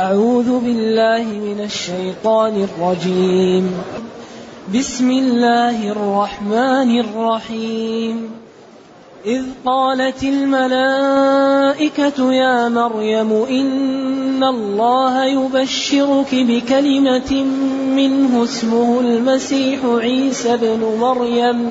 أعوذ 0.00 0.60
بالله 0.60 1.22
من 1.22 1.60
الشيطان 1.64 2.68
الرجيم. 2.68 3.72
بسم 4.74 5.10
الله 5.10 5.92
الرحمن 5.92 7.00
الرحيم. 7.00 8.30
إذ 9.26 9.42
قالت 9.66 10.22
الملائكة 10.22 12.32
يا 12.32 12.68
مريم 12.68 13.32
إن 13.32 14.44
الله 14.44 15.24
يبشرك 15.24 16.28
بكلمة 16.32 17.44
منه 17.96 18.44
اسمه 18.44 19.00
المسيح 19.00 19.78
عيسى 19.84 20.56
بن 20.56 20.96
مريم. 21.00 21.70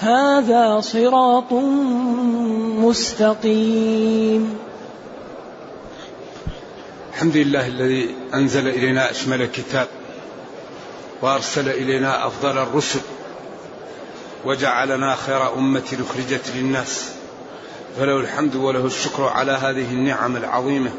هذا 0.00 0.80
صراط 0.80 1.52
مستقيم. 2.80 4.58
الحمد 7.14 7.36
لله 7.36 7.66
الذي 7.66 8.14
أنزل 8.34 8.68
إلينا 8.68 9.10
أشمل 9.10 9.42
الكتاب 9.42 9.88
وأرسل 11.22 11.68
إلينا 11.68 12.26
أفضل 12.26 12.58
الرسل 12.58 13.00
وجعلنا 14.44 15.14
خير 15.14 15.54
أمة 15.54 15.98
أخرجت 16.10 16.50
للناس. 16.56 17.10
فله 17.98 18.16
الحمد 18.16 18.56
وله 18.56 18.86
الشكر 18.86 19.24
على 19.24 19.52
هذه 19.52 19.90
النعم 19.90 20.36
العظيمة 20.36 20.90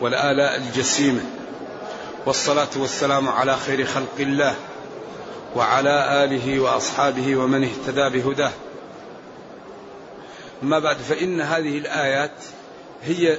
والآلاء 0.00 0.56
الجسيمة. 0.56 1.20
والصلاة 2.26 2.68
والسلام 2.76 3.28
على 3.28 3.56
خير 3.56 3.86
خلق 3.86 4.16
الله. 4.18 4.54
وعلى 5.56 6.24
آله 6.24 6.60
وأصحابه 6.60 7.36
ومن 7.36 7.64
اهتدى 7.64 8.08
بهداه. 8.08 8.52
أما 10.62 10.78
بعد 10.78 10.96
فإن 10.96 11.40
هذه 11.40 11.78
الآيات 11.78 12.32
هي 13.02 13.38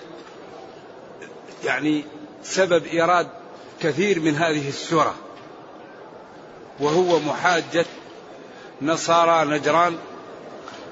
يعني 1.64 2.06
سبب 2.44 2.86
إيراد 2.86 3.28
كثير 3.82 4.20
من 4.20 4.36
هذه 4.36 4.68
السورة 4.68 5.16
وهو 6.80 7.20
محاجة 7.20 7.86
نصارى 8.82 9.50
نجران 9.50 9.98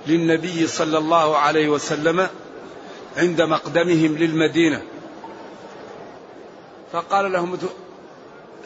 للنبي 0.08 0.68
صلى 0.68 0.98
الله 0.98 1.38
عليه 1.38 1.70
وسلم 1.70 2.28
عند 3.18 3.42
مقدمهم 3.42 4.18
للمدينة. 4.18 4.82
فقال 6.92 7.32
لهم 7.32 7.58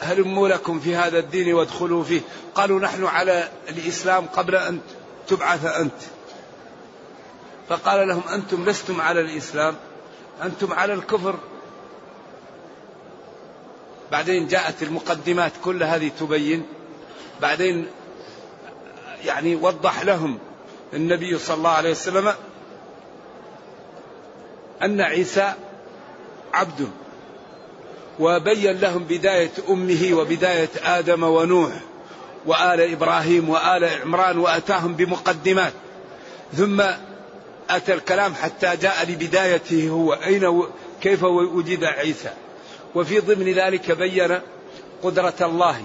هلموا 0.04 0.48
لكم 0.48 0.80
في 0.80 0.96
هذا 0.96 1.18
الدين 1.18 1.54
وادخلوا 1.54 2.04
فيه؟ 2.04 2.20
قالوا 2.54 2.80
نحن 2.80 3.04
على 3.04 3.48
الإسلام 3.68 4.26
قبل 4.26 4.56
أن 4.56 4.80
تبعث 5.28 5.64
أنت. 5.64 6.02
فقال 7.68 8.08
لهم 8.08 8.22
أنتم 8.28 8.64
لستم 8.64 9.00
على 9.00 9.20
الإسلام 9.20 9.76
أنتم 10.42 10.72
على 10.72 10.94
الكفر. 10.94 11.36
بعدين 14.12 14.46
جاءت 14.46 14.82
المقدمات 14.82 15.52
كل 15.64 15.82
هذه 15.82 16.10
تبين 16.20 16.66
بعدين 17.40 17.86
يعني 19.24 19.56
وضح 19.56 20.02
لهم 20.02 20.38
النبي 20.92 21.38
صلى 21.38 21.56
الله 21.56 21.70
عليه 21.70 21.90
وسلم 21.90 22.34
أن 24.82 25.00
عيسى 25.00 25.54
عبد 26.52 26.90
وبين 28.20 28.80
لهم 28.80 29.04
بداية 29.04 29.50
أمه 29.68 30.08
وبداية 30.12 30.68
آدم 30.84 31.22
ونوح 31.22 31.72
وآل 32.46 32.80
إبراهيم 32.80 33.48
وآل 33.48 33.84
عمران 33.84 34.38
وأتاهم 34.38 34.94
بمقدمات. 34.94 35.72
ثم 36.56 36.82
أتى 37.70 37.94
الكلام 37.94 38.34
حتى 38.34 38.76
جاء 38.76 39.10
لبدايته 39.10 39.88
هو 39.88 40.12
أين 40.12 40.62
كيف 41.02 41.22
وجد 41.22 41.84
عيسى. 41.84 42.30
وفي 42.94 43.20
ضمن 43.20 43.52
ذلك 43.52 43.90
بين 43.90 44.38
قدرة 45.02 45.34
الله 45.40 45.82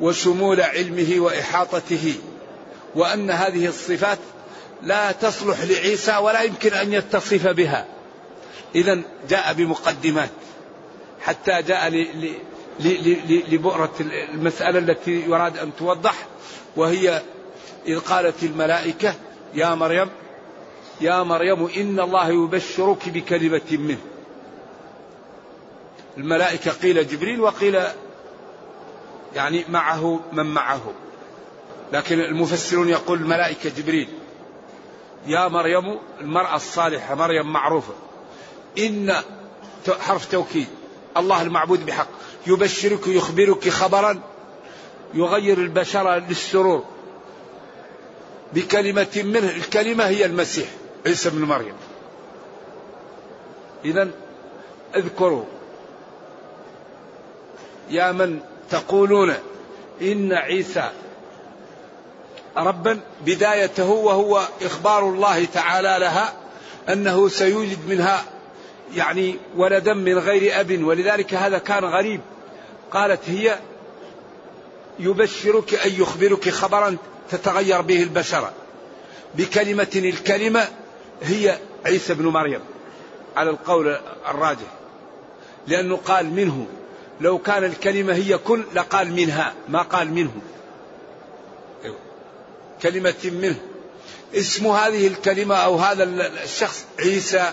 وشمول 0.00 0.60
علمه 0.60 1.14
وإحاطته 1.20 2.14
وأن 2.94 3.30
هذه 3.30 3.66
الصفات 3.66 4.18
لا 4.82 5.12
تصلح 5.12 5.62
لعيسى 5.62 6.16
ولا 6.16 6.42
يمكن 6.42 6.72
أن 6.72 6.92
يتصف 6.92 7.46
بها. 7.46 7.86
إذا 8.74 9.00
جاء 9.28 9.52
بمقدمات. 9.52 10.30
حتى 11.28 11.62
جاء 11.62 12.06
لبؤرة 13.50 13.94
المسألة 14.00 14.78
التي 14.78 15.20
يراد 15.20 15.58
أن 15.58 15.76
توضح 15.78 16.14
وهي 16.76 17.22
إذ 17.86 17.98
قالت 17.98 18.42
الملائكة 18.42 19.14
يا 19.54 19.74
مريم 19.74 20.08
يا 21.00 21.22
مريم 21.22 21.66
إن 21.76 22.00
الله 22.00 22.28
يبشرك 22.28 23.08
بكلمة 23.08 23.60
منه. 23.70 23.98
الملائكة 26.18 26.70
قيل 26.70 27.08
جبريل 27.08 27.40
وقيل 27.40 27.78
يعني 29.34 29.64
معه 29.68 30.20
من 30.32 30.46
معه. 30.46 30.92
لكن 31.92 32.20
المفسرون 32.20 32.88
يقول 32.88 33.18
الملائكة 33.18 33.70
جبريل 33.70 34.08
يا 35.26 35.48
مريم 35.48 35.98
المرأة 36.20 36.56
الصالحة 36.56 37.14
مريم 37.14 37.52
معروفة 37.52 37.94
إن 38.78 39.14
حرف 40.00 40.26
توكيد 40.26 40.77
الله 41.18 41.42
المعبود 41.42 41.86
بحق. 41.86 42.08
يبشرك 42.46 43.06
يخبرك 43.06 43.68
خبرا 43.68 44.20
يغير 45.14 45.58
البشرة 45.58 46.18
للسرور. 46.18 46.84
بكلمة 48.52 49.22
منه 49.24 49.50
الكلمة 49.50 50.04
هي 50.04 50.24
المسيح 50.24 50.68
عيسى 51.06 51.30
بن 51.30 51.44
مريم. 51.44 51.74
إذا 53.84 54.10
اذكروا. 54.96 55.44
يا 57.90 58.12
من 58.12 58.40
تقولون 58.70 59.34
إن 60.02 60.32
عيسى 60.32 60.90
ربا 62.56 63.00
بدايته 63.26 63.90
وهو 63.90 64.48
إخبار 64.62 65.08
الله 65.08 65.44
تعالى 65.44 65.96
لها 66.00 66.32
أنه 66.88 67.28
سيوجد 67.28 67.88
منها 67.88 68.24
يعني 68.96 69.36
ولدا 69.56 69.94
من 69.94 70.18
غير 70.18 70.60
أب 70.60 70.84
ولذلك 70.84 71.34
هذا 71.34 71.58
كان 71.58 71.84
غريب. 71.84 72.20
قالت 72.90 73.20
هي 73.30 73.58
يبشرك 74.98 75.74
أي 75.74 75.98
يخبرك 75.98 76.48
خبرا 76.48 76.96
تتغير 77.30 77.80
به 77.80 78.02
البشرة 78.02 78.52
بكلمة 79.34 79.92
الكلمة 79.96 80.68
هي 81.22 81.58
عيسى 81.86 82.14
بن 82.14 82.26
مريم 82.26 82.60
على 83.36 83.50
القول 83.50 83.98
الراجح. 84.28 84.68
لأنه 85.66 85.96
قال 85.96 86.26
منه 86.26 86.66
لو 87.20 87.38
كان 87.38 87.64
الكلمة 87.64 88.14
هي 88.14 88.38
كن 88.38 88.64
لقال 88.74 89.12
منها 89.12 89.54
ما 89.68 89.82
قال 89.82 90.12
منه. 90.12 90.32
كلمة 92.82 93.14
منه. 93.24 93.60
اسم 94.34 94.66
هذه 94.66 95.06
الكلمة 95.06 95.54
أو 95.54 95.76
هذا 95.76 96.04
الشخص 96.44 96.84
عيسى 96.98 97.52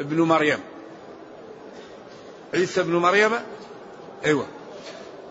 ابن 0.00 0.20
مريم. 0.20 0.58
عيسى 2.54 2.80
ابن 2.80 2.92
مريم؟ 2.92 3.30
أيوه. 4.24 4.46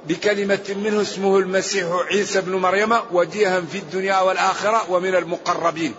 بكلمة 0.07 0.75
منه 0.83 1.01
اسمه 1.01 1.37
المسيح 1.37 1.85
عيسى 2.11 2.39
ابن 2.39 2.55
مريم 2.55 2.93
وجيها 3.11 3.61
في 3.61 3.77
الدنيا 3.77 4.19
والآخرة 4.19 4.91
ومن 4.91 5.15
المقربين. 5.15 5.93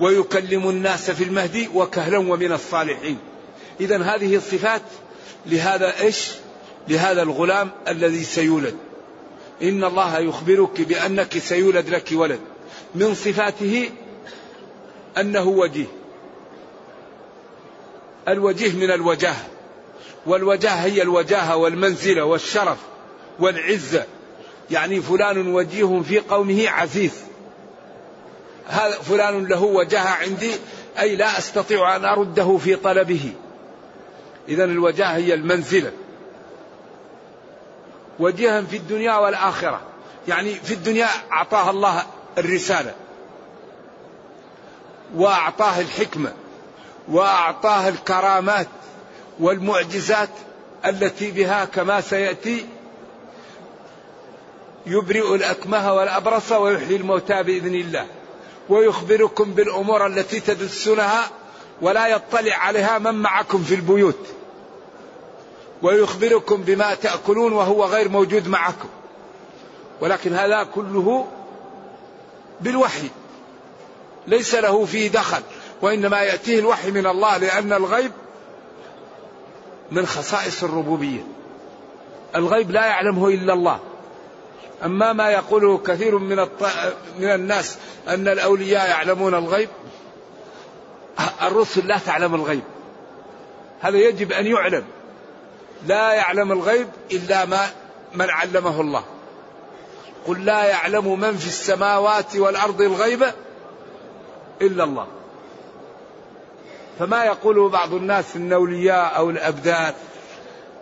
ويكلم 0.00 0.68
الناس 0.68 1.10
في 1.10 1.24
المهدي 1.24 1.68
وكهلا 1.74 2.18
ومن 2.18 2.52
الصالحين. 2.52 3.18
إذا 3.80 4.02
هذه 4.02 4.36
الصفات 4.36 4.82
لهذا 5.46 6.00
إيش؟ 6.00 6.30
لهذا 6.88 7.22
الغلام 7.22 7.70
الذي 7.88 8.24
سيولد. 8.24 8.76
إن 9.62 9.84
الله 9.84 10.18
يخبرك 10.18 10.80
بأنك 10.80 11.38
سيولد 11.38 11.88
لك 11.88 12.08
ولد. 12.12 12.40
من 12.94 13.14
صفاته 13.14 13.90
أنه 15.18 15.48
وجيه. 15.48 15.99
الوجيه 18.32 18.72
من 18.72 18.90
الوجاهة 18.90 19.46
والوجاهة 20.26 20.84
هي 20.84 21.02
الوجاهة 21.02 21.56
والمنزلة 21.56 22.24
والشرف 22.24 22.78
والعزة. 23.38 24.04
يعني 24.70 25.00
فلان 25.00 25.54
وجيه 25.54 26.02
في 26.02 26.18
قومه 26.18 26.68
عزيز. 26.68 27.12
هذا 28.66 28.90
فلان 28.90 29.46
له 29.46 29.62
وجاهة 29.62 30.08
عندي 30.08 30.50
أي 30.98 31.16
لا 31.16 31.38
أستطيع 31.38 31.96
أن 31.96 32.04
أرده 32.04 32.56
في 32.56 32.76
طلبه. 32.76 33.32
إذا 34.48 34.64
الوجاهة 34.64 35.16
هي 35.16 35.34
المنزلة. 35.34 35.92
وجيها 38.18 38.62
في 38.62 38.76
الدنيا 38.76 39.16
والآخرة. 39.16 39.80
يعني 40.28 40.54
في 40.54 40.74
الدنيا 40.74 41.06
أعطاها 41.32 41.70
الله 41.70 42.06
الرسالة. 42.38 42.94
وأعطاه 45.14 45.80
الحكمة. 45.80 46.32
وأعطاه 47.10 47.88
الكرامات 47.88 48.68
والمعجزات 49.40 50.28
التي 50.86 51.30
بها 51.30 51.64
كما 51.64 52.00
سيأتي. 52.00 52.66
يبرئ 54.86 55.34
الأكمه 55.34 55.92
والأبرص 55.92 56.52
ويحيي 56.52 56.96
الموتى 56.96 57.42
بإذن 57.42 57.74
الله. 57.74 58.06
ويخبركم 58.68 59.52
بالأمور 59.52 60.06
التي 60.06 60.40
تدسونها 60.40 61.30
ولا 61.82 62.06
يطلع 62.06 62.56
عليها 62.56 62.98
من 62.98 63.14
معكم 63.14 63.62
في 63.62 63.74
البيوت. 63.74 64.26
ويخبركم 65.82 66.62
بما 66.62 66.94
تأكلون 66.94 67.52
وهو 67.52 67.84
غير 67.84 68.08
موجود 68.08 68.48
معكم. 68.48 68.88
ولكن 70.00 70.34
هذا 70.34 70.64
كله 70.74 71.26
بالوحي. 72.60 73.08
ليس 74.26 74.54
له 74.54 74.84
فيه 74.84 75.08
دخل. 75.10 75.42
وإنما 75.82 76.20
يأتيه 76.20 76.58
الوحي 76.58 76.90
من 76.90 77.06
الله 77.06 77.36
لأن 77.36 77.72
الغيب 77.72 78.12
من 79.90 80.06
خصائص 80.06 80.64
الربوبية. 80.64 81.20
الغيب 82.36 82.70
لا 82.70 82.86
يعلمه 82.86 83.28
إلا 83.28 83.52
الله. 83.52 83.80
أما 84.84 85.12
ما 85.12 85.30
يقوله 85.30 85.78
كثير 85.78 86.18
من, 86.18 86.38
الط... 86.38 86.62
من 87.18 87.34
الناس 87.34 87.78
أن 88.08 88.28
الأولياء 88.28 88.88
يعلمون 88.88 89.34
الغيب 89.34 89.68
الرسل 91.42 91.86
لا 91.86 91.98
تعلم 91.98 92.34
الغيب. 92.34 92.62
هذا 93.80 93.98
يجب 93.98 94.32
أن 94.32 94.46
يعلم. 94.46 94.84
لا 95.86 96.12
يعلم 96.12 96.52
الغيب 96.52 96.88
إلا 97.12 97.44
ما 97.44 97.66
من 98.14 98.30
علمه 98.30 98.80
الله. 98.80 99.04
قل 100.26 100.44
لا 100.44 100.64
يعلم 100.64 101.20
من 101.20 101.36
في 101.36 101.46
السماوات 101.46 102.36
والأرض 102.36 102.80
الغيب 102.80 103.24
إلا 104.62 104.84
الله. 104.84 105.06
فما 107.00 107.24
يقوله 107.24 107.68
بعض 107.68 107.94
الناس 107.94 108.36
ان 108.36 108.46
الاولياء 108.46 109.16
أو 109.16 109.30
الأبدان 109.30 109.94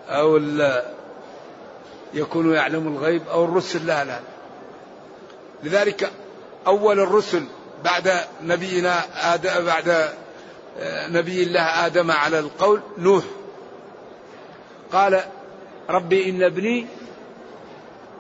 أو 0.09 0.41
يكونوا 2.15 2.55
يعلموا 2.55 2.93
الغيب 2.93 3.23
أو 3.29 3.45
الرسل 3.45 3.87
لا 3.87 4.05
لا. 4.05 4.21
لذلك 5.63 6.13
أول 6.67 7.01
الرسل 7.01 7.45
بعد 7.85 8.13
نبينا 8.43 9.03
آدم 9.35 9.65
بعد 9.65 9.89
آه، 10.79 11.09
نبي 11.09 11.43
الله 11.43 11.87
آدم 11.87 12.11
على 12.11 12.39
القول 12.39 12.81
نوح. 12.99 13.25
قال 14.93 15.21
ربي 15.91 16.31
إن 16.31 16.43
ابني 16.43 16.87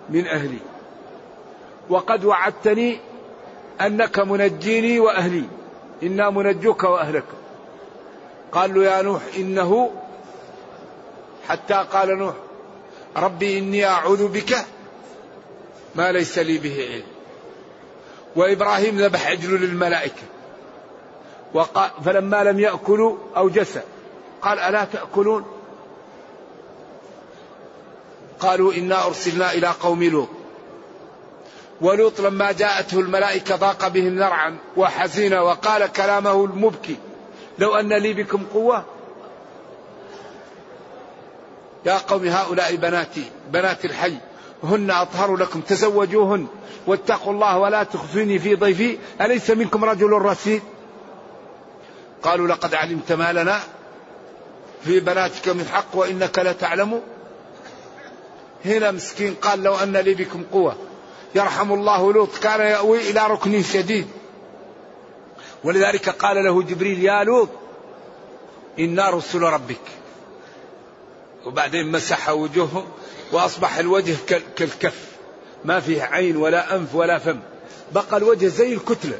من 0.09 0.27
أهلي 0.27 0.59
وقد 1.89 2.25
وعدتني 2.25 3.01
أنك 3.81 4.19
منجيني 4.19 5.01
وأهلي 5.01 5.45
إنا 6.03 6.31
منجوك 6.31 6.85
وأهلك. 6.85 7.38
قال 8.53 8.75
له 8.75 8.85
يا 8.85 9.03
نوح 9.03 9.23
إنه 9.37 9.91
حتى 11.49 11.85
قال 11.93 12.19
نوح 12.19 12.35
ربي 13.17 13.59
إني 13.59 13.85
أعوذ 13.85 14.29
بك 14.29 14.57
ما 15.95 16.13
ليس 16.13 16.39
لي 16.39 16.59
به 16.59 16.89
علم. 16.93 17.07
وإبراهيم 18.37 18.99
ذبح 19.01 19.27
عجل 19.27 19.61
للملائكة. 19.61 20.23
وقال 21.55 21.91
فلما 22.05 22.45
لم 22.45 22.61
يأكلوا 22.61 23.17
أوجس. 23.37 23.79
قال 24.43 24.59
ألا 24.59 24.85
تأكلون؟ 24.85 25.47
قالوا 28.41 28.73
إنا 28.73 29.07
أرسلنا 29.07 29.53
إلى 29.53 29.67
قوم 29.67 30.05
لوط. 30.05 30.29
ولوط 31.81 32.21
لما 32.21 32.53
جاءته 32.53 33.01
الملائكة 33.01 33.57
ضاق 33.57 33.89
بهم 33.89 34.19
ذرعا 34.19 34.59
وحزين 34.77 35.35
وقال 35.35 35.93
كلامه 35.93 36.45
المبكي. 36.45 36.97
لو 37.59 37.75
أن 37.75 37.93
لي 37.93 38.13
بكم 38.13 38.43
قوة. 38.55 38.85
يا 41.87 41.99
قوم 41.99 42.25
هؤلاء 42.29 42.77
بناتي 42.77 43.25
بنات 43.51 43.85
الحي 43.85 44.15
هن 44.65 44.91
أطهر 44.91 45.37
لكم 45.37 45.61
تزوجوهن 45.61 46.47
واتقوا 46.87 47.33
الله 47.33 47.59
ولا 47.59 47.83
تخزوني 47.83 48.39
في 48.39 48.55
ضيفي. 48.55 48.99
أليس 49.21 49.51
منكم 49.51 49.85
رجل 49.85 50.13
رشيد؟ 50.13 50.63
قالوا 52.23 52.49
لقد 52.49 52.75
علمت 52.75 53.13
ما 53.13 53.33
لنا 53.33 53.61
في 54.85 55.01
بناتك 55.01 55.49
من 55.49 55.69
حق 55.73 55.87
وإنك 55.95 56.39
لتعلم. 56.39 57.01
هنا 58.65 58.91
مسكين 58.91 59.35
قال 59.35 59.63
لو 59.63 59.75
أن 59.75 59.97
لي 59.97 60.15
بكم 60.15 60.43
قوة. 60.53 60.77
يرحم 61.35 61.73
الله 61.73 62.13
لوط 62.13 62.39
كان 62.39 62.61
يأوي 62.61 63.11
إلى 63.11 63.27
ركن 63.27 63.63
شديد. 63.63 64.09
ولذلك 65.65 66.09
قال 66.09 66.45
له 66.45 66.63
جبريل 66.63 67.05
يا 67.05 67.25
لوط 67.25 67.49
إنا 68.79 69.11
رسل 69.11 69.43
ربك. 69.43 69.81
وبعدين 71.45 71.93
مسح 71.93 72.31
وجوههم 72.31 72.85
وأصبح 73.33 73.79
الوجه 73.79 74.17
كالكف. 74.57 75.09
ما 75.65 75.81
فيه 75.81 76.03
عين 76.03 76.37
ولا 76.37 76.77
أنف 76.77 76.95
ولا 76.95 77.19
فم. 77.19 77.41
بقى 77.93 78.17
الوجه 78.17 78.47
زي 78.47 78.73
الكتلة. 78.73 79.19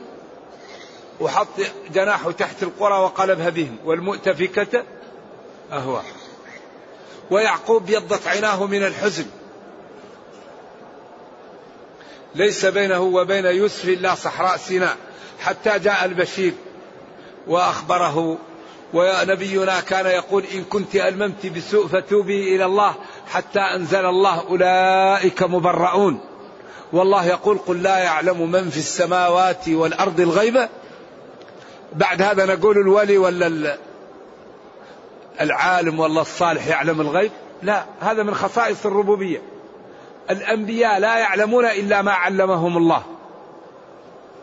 وحط 1.21 1.49
جناحه 1.95 2.31
تحت 2.31 2.63
القرى 2.63 2.95
وقلبها 2.95 3.49
بهم. 3.49 3.77
والمؤتفكة 3.85 4.85
أهوى. 5.73 6.03
ويعقوب 7.31 7.87
بيضت 7.87 8.27
عيناه 8.27 8.67
من 8.67 8.85
الحزن. 8.85 9.27
ليس 12.35 12.67
بينه 12.67 13.01
وبين 13.01 13.47
يوسف 13.47 13.85
إلا 13.89 14.15
صحراء 14.15 14.57
سيناء 14.57 14.97
حتى 15.41 15.79
جاء 15.79 16.05
البشير 16.05 16.53
وأخبره 17.47 18.39
ونبينا 18.95 19.81
كان 19.81 20.07
يقول 20.07 20.45
إن 20.55 20.65
كنت 20.65 20.97
ألممت 20.97 21.47
بسوء 21.47 21.87
فتوبي 21.87 22.57
إلى 22.57 22.65
الله 22.65 22.95
حتى 23.27 23.61
أنزل 23.61 24.07
الله 24.07 24.41
أولئك 24.49 25.43
مبرؤون. 25.43 26.21
والله 26.93 27.27
يقول 27.27 27.59
قل 27.59 27.83
لا 27.83 27.99
يعلم 27.99 28.51
من 28.51 28.71
في 28.71 28.77
السماوات 28.77 29.69
والأرض 29.69 30.21
الغيبة 30.21 30.69
بعد 31.93 32.23
هذا 32.23 32.47
نقول 32.47 32.79
الولي 32.79 33.19
ولا 33.19 33.77
العالم 35.41 36.01
ولا 36.01 36.21
الصالح 36.21 36.67
يعلم 36.67 37.01
الغيب؟ 37.01 37.31
لا 37.63 37.85
هذا 38.01 38.23
من 38.23 38.35
خصائص 38.35 38.87
الربوبية. 38.87 39.43
الأنبياء 40.31 40.99
لا 40.99 41.19
يعلمون 41.19 41.65
إلا 41.65 42.03
ما 42.03 42.13
علمهم 42.13 42.77
الله. 42.77 43.03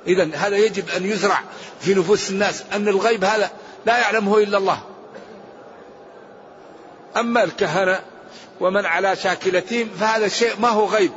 إذا 0.07 0.29
هذا 0.35 0.57
يجب 0.57 0.89
أن 0.89 1.05
يزرع 1.05 1.39
في 1.81 1.93
نفوس 1.93 2.29
الناس 2.29 2.63
أن 2.73 2.87
الغيب 2.87 3.23
هذا 3.23 3.51
لا 3.85 3.97
يعلمه 3.97 4.37
إلا 4.37 4.57
الله. 4.57 4.79
أما 7.17 7.43
الكهنة 7.43 7.99
ومن 8.59 8.85
على 8.85 9.15
شاكلتهم 9.15 9.89
فهذا 9.99 10.27
شيء 10.27 10.51
ما 10.59 10.69
هو 10.69 10.85
غيب. 10.85 11.11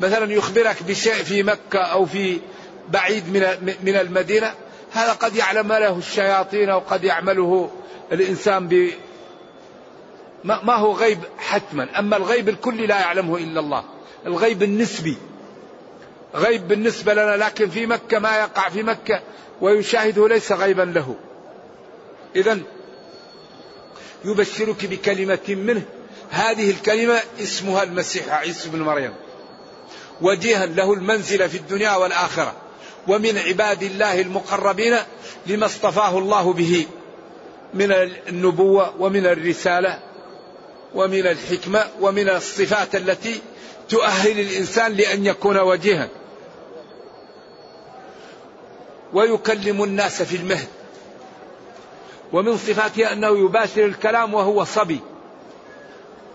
مثلا 0.00 0.32
يخبرك 0.32 0.82
بشيء 0.82 1.14
في 1.14 1.42
مكة 1.42 1.78
أو 1.78 2.06
في 2.06 2.40
بعيد 2.88 3.28
من 3.28 3.74
من 3.82 3.96
المدينة 3.96 4.54
هذا 4.92 5.12
قد 5.12 5.36
يعلم 5.36 5.72
له 5.72 5.98
الشياطين 5.98 6.68
أو 6.70 6.78
قد 6.78 7.04
يعمله 7.04 7.70
الإنسان 8.12 8.68
ما 10.44 10.74
هو 10.74 10.92
غيب 10.92 11.18
حتما. 11.38 11.98
أما 11.98 12.16
الغيب 12.16 12.48
الكلي 12.48 12.86
لا 12.86 13.00
يعلمه 13.00 13.36
إلا 13.36 13.60
الله. 13.60 13.84
الغيب 14.26 14.62
النسبي. 14.62 15.16
غيب 16.34 16.68
بالنسبة 16.68 17.14
لنا 17.14 17.36
لكن 17.36 17.70
في 17.70 17.86
مكة 17.86 18.18
ما 18.18 18.36
يقع 18.36 18.68
في 18.68 18.82
مكة 18.82 19.22
ويشاهده 19.60 20.28
ليس 20.28 20.52
غيبا 20.52 20.82
له. 20.82 21.16
إذا 22.36 22.58
يبشرك 24.24 24.86
بكلمة 24.86 25.38
منه. 25.48 25.82
هذه 26.30 26.70
الكلمة 26.70 27.20
اسمها 27.40 27.82
المسيح 27.82 28.28
عيسى 28.28 28.68
بن 28.68 28.82
مريم. 28.82 29.14
وجيها 30.20 30.66
له 30.66 30.92
المنزلة 30.92 31.46
في 31.46 31.56
الدنيا 31.56 31.96
والآخرة. 31.96 32.52
ومن 33.08 33.38
عباد 33.38 33.82
الله 33.82 34.20
المقربين 34.20 34.96
لما 35.46 35.66
اصطفاه 35.66 36.18
الله 36.18 36.52
به. 36.52 36.86
من 37.74 37.92
النبوة 38.28 38.94
ومن 38.98 39.26
الرسالة 39.26 40.13
ومن 40.94 41.26
الحكمة 41.26 41.84
ومن 42.00 42.28
الصفات 42.28 42.94
التي 42.94 43.40
تؤهل 43.88 44.40
الإنسان 44.40 44.92
لأن 44.92 45.26
يكون 45.26 45.58
وجيها. 45.58 46.08
ويكلم 49.12 49.84
الناس 49.84 50.22
في 50.22 50.36
المهد. 50.36 50.68
ومن 52.32 52.56
صفاته 52.56 53.12
أنه 53.12 53.44
يباشر 53.44 53.84
الكلام 53.84 54.34
وهو 54.34 54.64
صبي. 54.64 55.00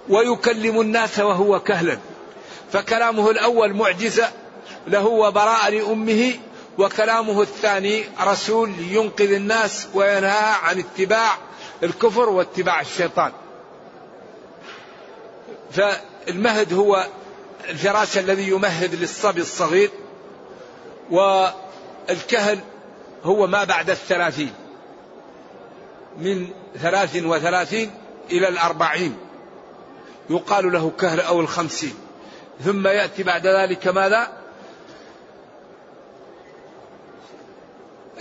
ويكلم 0.10 0.82
الناس 0.82 1.20
وهو 1.20 1.60
كهلا 1.60 1.98
فكلامه 2.74 3.30
الأول 3.32 3.74
معجزة 3.74 4.30
له 4.88 5.06
وبراء 5.06 5.72
لأمه 5.72 6.34
وكلامه 6.78 7.42
الثاني 7.42 8.04
رسول 8.22 8.74
ينقذ 8.92 9.32
الناس 9.32 9.88
وينهى 9.94 10.54
عن 10.63 10.80
اتباع 10.80 11.38
الكفر 11.84 12.30
واتباع 12.30 12.82
الشيطان. 12.82 13.32
فالمهد 15.71 16.73
هو 16.73 17.05
الفراش 17.69 18.17
الذي 18.17 18.49
يمهد 18.49 18.95
للصبي 18.95 19.41
الصغير 19.41 19.91
والكهل 21.11 22.59
هو 23.23 23.47
ما 23.47 23.63
بعد 23.63 23.89
الثلاثين 23.89 24.53
من 26.17 26.47
ثلاث 26.81 27.15
وثلاثين 27.23 27.91
إلى 28.31 28.47
الأربعين 28.47 29.17
يقال 30.29 30.71
له 30.71 30.91
كهل 30.99 31.19
أو 31.19 31.41
الخمسين. 31.41 31.93
ثم 32.65 32.88
يأتي 32.88 33.23
بعد 33.23 33.47
ذلك 33.47 33.88
ماذا؟ 33.88 34.27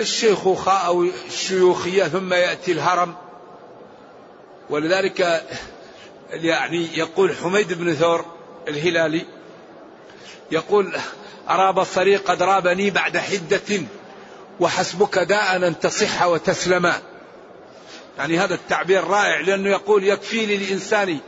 الشيخوخة 0.01 0.73
أو 0.73 1.03
الشيوخية 1.03 2.05
ثم 2.05 2.33
يأتي 2.33 2.73
الهرم. 2.73 3.15
ولذلك 4.71 5.45
يعني 6.31 6.99
يقول 6.99 7.35
حميد 7.37 7.73
بن 7.73 7.95
ثور 7.95 8.25
الهلالي 8.69 9.27
يقول 10.51 10.97
أرى 11.51 11.73
بصري 11.73 12.17
قد 12.17 12.43
رابني 12.43 12.91
بعد 12.91 13.19
حدة 13.19 13.83
وحسبك 14.61 15.19
داء 15.19 15.57
أن 15.57 15.79
تصح 15.79 16.27
وتسلما 16.27 16.95
يعني 18.19 18.39
هذا 18.39 18.55
التعبير 18.55 19.05
رائع 19.05 19.41
لأنه 19.41 19.71
يقول 19.71 20.05
يكفي 20.05 20.47
للإنسان 20.47 21.19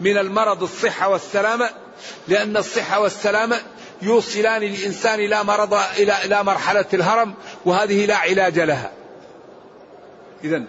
من 0.00 0.18
المرض 0.18 0.62
الصحة 0.62 1.08
والسلامة 1.08 1.70
لأن 2.28 2.56
الصحة 2.56 3.00
والسلامة 3.00 3.56
يوصلان 4.02 4.62
الإنسان 4.62 5.20
إلى 5.20 5.44
مرض 5.44 5.74
إلى 5.74 6.24
إلى 6.24 6.44
مرحلة 6.44 6.86
الهرم 6.94 7.34
وهذه 7.64 8.06
لا 8.06 8.16
علاج 8.16 8.58
لها. 8.58 8.92
إذا 10.44 10.62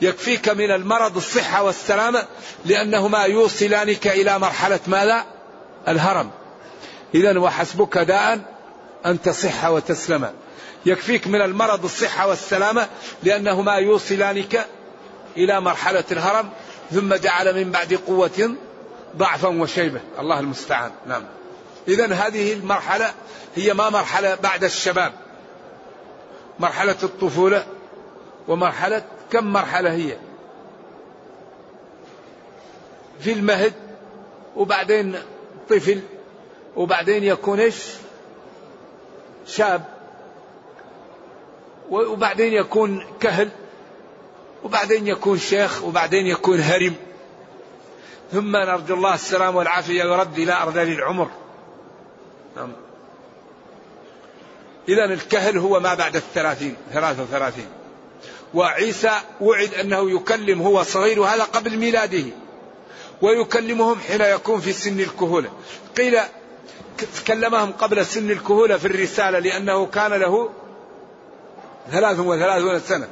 يكفيك 0.00 0.48
من 0.48 0.70
المرض 0.70 1.16
الصحة 1.16 1.62
والسلامة 1.62 2.26
لأنهما 2.64 3.24
يوصلانك 3.24 4.06
إلى 4.06 4.38
مرحلة 4.38 4.80
ماذا؟ 4.86 5.24
الهرم. 5.88 6.30
إذا 7.14 7.38
وحسبك 7.38 7.98
داء 7.98 8.40
أن 9.06 9.22
تصح 9.22 9.68
وتسلم. 9.68 10.30
يكفيك 10.86 11.26
من 11.26 11.40
المرض 11.42 11.84
الصحة 11.84 12.28
والسلامة 12.28 12.88
لأنهما 13.22 13.74
يوصلانك 13.74 14.66
إلى 15.36 15.60
مرحلة 15.60 16.04
الهرم 16.12 16.50
ثم 16.90 17.14
جعل 17.14 17.64
من 17.64 17.70
بعد 17.70 17.94
قوة 17.94 18.54
ضعفا 19.16 19.48
وشيبة 19.48 20.00
الله 20.18 20.40
المستعان 20.40 20.90
نعم 21.06 21.22
إذا 21.88 22.14
هذه 22.14 22.52
المرحلة 22.52 23.12
هي 23.56 23.74
ما 23.74 23.90
مرحلة 23.90 24.34
بعد 24.34 24.64
الشباب 24.64 25.12
مرحلة 26.58 26.96
الطفولة 27.02 27.66
ومرحلة 28.48 29.02
كم 29.32 29.44
مرحلة 29.52 29.92
هي؟ 29.92 30.16
في 33.20 33.32
المهد 33.32 33.72
وبعدين 34.56 35.18
طفل 35.70 36.00
وبعدين 36.76 37.24
يكون 37.24 37.60
إيش؟ 37.60 37.84
شاب 39.46 39.84
وبعدين 41.90 42.52
يكون 42.52 43.06
كهل 43.20 43.48
وبعدين 44.64 45.06
يكون 45.06 45.38
شيخ 45.38 45.84
وبعدين 45.84 46.26
يكون 46.26 46.60
هرم. 46.60 46.94
ثم 48.32 48.56
نرجو 48.56 48.94
الله 48.94 49.14
السلام 49.14 49.56
والعافية 49.56 50.02
يرد 50.02 50.38
إلى 50.38 50.52
أرذل 50.52 50.92
العمر 50.92 51.30
نعم. 52.56 52.72
إذا 54.88 55.04
الكهل 55.04 55.58
هو 55.58 55.80
ما 55.80 55.94
بعد 55.94 56.16
الثلاثين 56.16 56.76
ثلاثة 56.92 57.22
وثلاثين. 57.22 57.79
وعيسى 58.54 59.12
وعد 59.40 59.74
أنه 59.74 60.10
يكلم 60.10 60.62
هو 60.62 60.82
صغير 60.82 61.20
وهذا 61.20 61.44
قبل 61.44 61.76
ميلاده 61.76 62.24
ويكلمهم 63.22 63.98
حين 63.98 64.20
يكون 64.20 64.60
في 64.60 64.72
سن 64.72 65.00
الكهولة. 65.00 65.50
قيل 65.96 66.18
كلمهم 67.26 67.72
قبل 67.72 68.06
سن 68.06 68.30
الكهولة 68.30 68.76
في 68.76 68.86
الرسالة 68.86 69.38
لأنه 69.38 69.86
كان 69.86 70.12
له 70.12 70.50
ثلاث 71.90 72.18
وثلاثون 72.20 72.80
سنة. 72.80 73.08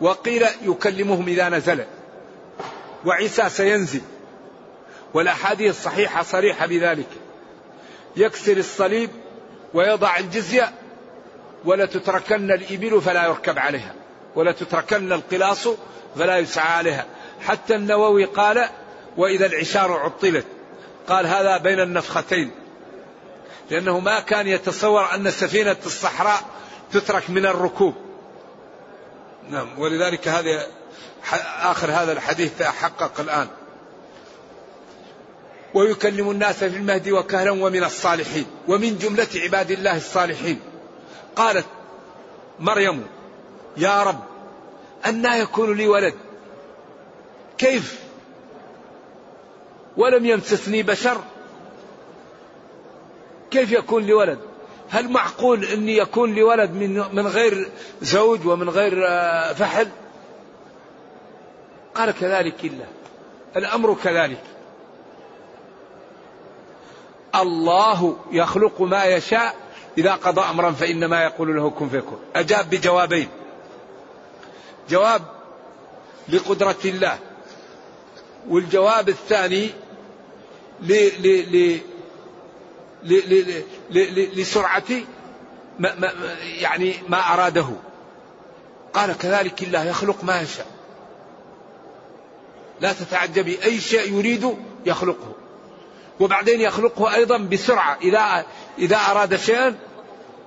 وقيل 0.00 0.46
يكلمهم 0.62 1.28
إذا 1.28 1.48
نزل. 1.48 1.84
وعيسى 3.06 3.48
سينزل. 3.48 4.02
والأحاديث 5.14 5.70
الصحيحة 5.70 6.22
صريحة 6.22 6.66
بذلك. 6.66 7.08
يكسر 8.16 8.56
الصليب 8.56 9.10
ويضع 9.74 10.18
الجزية 10.18 10.72
ولا 11.64 11.86
تتركن 11.86 12.50
الإبل 12.50 13.02
فلا 13.02 13.26
يركب 13.26 13.58
عليها 13.58 13.94
ولا 14.34 14.52
تتركن 14.52 15.12
القلاص 15.12 15.68
فلا 16.16 16.38
يسعى 16.38 16.72
عليها. 16.72 17.06
حتى 17.40 17.74
النووي 17.74 18.24
قال 18.24 18.68
وإذا 19.16 19.46
العشار 19.46 19.92
عطلت. 19.92 20.46
قال 21.08 21.26
هذا 21.26 21.56
بين 21.56 21.80
النفختين. 21.80 22.50
لأنه 23.70 24.00
ما 24.00 24.20
كان 24.20 24.46
يتصور 24.46 25.14
أن 25.14 25.30
سفينة 25.30 25.76
الصحراء 25.86 26.40
تترك 26.92 27.30
من 27.30 27.46
الركوب. 27.46 27.94
نعم 29.50 29.78
ولذلك 29.78 30.28
هذا 30.28 30.66
آخر 31.62 31.90
هذا 31.90 32.12
الحديث 32.12 32.58
تحقق 32.58 33.20
الآن. 33.20 33.48
ويكلم 35.74 36.30
الناس 36.30 36.56
في 36.56 36.76
المهد 36.76 37.08
وكهلا 37.08 37.50
ومن 37.50 37.84
الصالحين 37.84 38.46
ومن 38.68 38.98
جملة 38.98 39.28
عباد 39.34 39.70
الله 39.70 39.96
الصالحين. 39.96 40.60
قالت 41.38 41.66
مريم 42.60 43.06
يا 43.76 44.02
رب 44.02 44.20
أنا 45.06 45.36
يكون 45.36 45.76
لي 45.76 45.88
ولد. 45.88 46.14
كيف؟ 47.58 48.00
ولم 49.96 50.26
يمسسني 50.26 50.82
بشر. 50.82 51.20
كيف 53.50 53.72
يكون 53.72 54.02
لي 54.02 54.12
ولد؟ 54.12 54.38
هل 54.90 55.08
معقول 55.08 55.64
أني 55.64 55.96
يكون 55.96 56.34
لي 56.34 56.42
ولد 56.42 56.70
من, 56.70 57.04
من 57.12 57.26
غير 57.26 57.68
زوج 58.02 58.46
ومن 58.46 58.68
غير 58.68 59.06
آه، 59.08 59.52
فحل؟ 59.52 59.88
قال 61.94 62.10
كذلك 62.10 62.64
الله 62.64 62.86
الأمر 63.56 63.96
كذلك. 64.04 64.42
الله 67.34 68.16
يخلق 68.32 68.80
ما 68.80 69.04
يشاء 69.04 69.67
إذا 69.98 70.14
قضى 70.14 70.40
أمرا 70.40 70.72
فإنما 70.72 71.22
يقول 71.22 71.56
له 71.56 71.70
كن 71.70 71.88
فيكون. 71.88 72.18
أجاب 72.36 72.70
بجوابين. 72.70 73.28
جواب 74.90 75.22
لقدرة 76.28 76.76
الله. 76.84 77.18
والجواب 78.48 79.08
الثاني 79.08 79.70
لسرعة 84.36 84.84
ما 85.78 85.94
ما 85.94 86.12
يعني 86.42 86.94
ما 87.08 87.34
أراده. 87.34 87.68
قال 88.94 89.18
كذلك 89.18 89.62
الله 89.62 89.84
يخلق 89.84 90.24
ما 90.24 90.40
يشاء. 90.40 90.66
لا 92.80 92.92
تتعجبي. 92.92 93.64
أي 93.64 93.80
شيء 93.80 94.18
يريد 94.18 94.56
يخلقه. 94.86 95.32
وبعدين 96.20 96.60
يخلقه 96.60 97.14
أيضا 97.14 97.38
بسرعة. 97.38 97.98
إذا 98.02 98.44
إذا 98.78 98.96
أراد 98.96 99.36
شيئا 99.36 99.87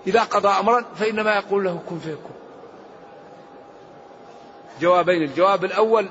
إذا 0.08 0.24
قضى 0.24 0.48
أمرا 0.48 0.86
فإنما 0.96 1.36
يقول 1.36 1.64
له 1.64 1.82
كن 1.90 2.00
فيكون. 2.00 2.36
جوابين 4.82 5.24
الجواب 5.24 5.66
الأول 5.66 6.10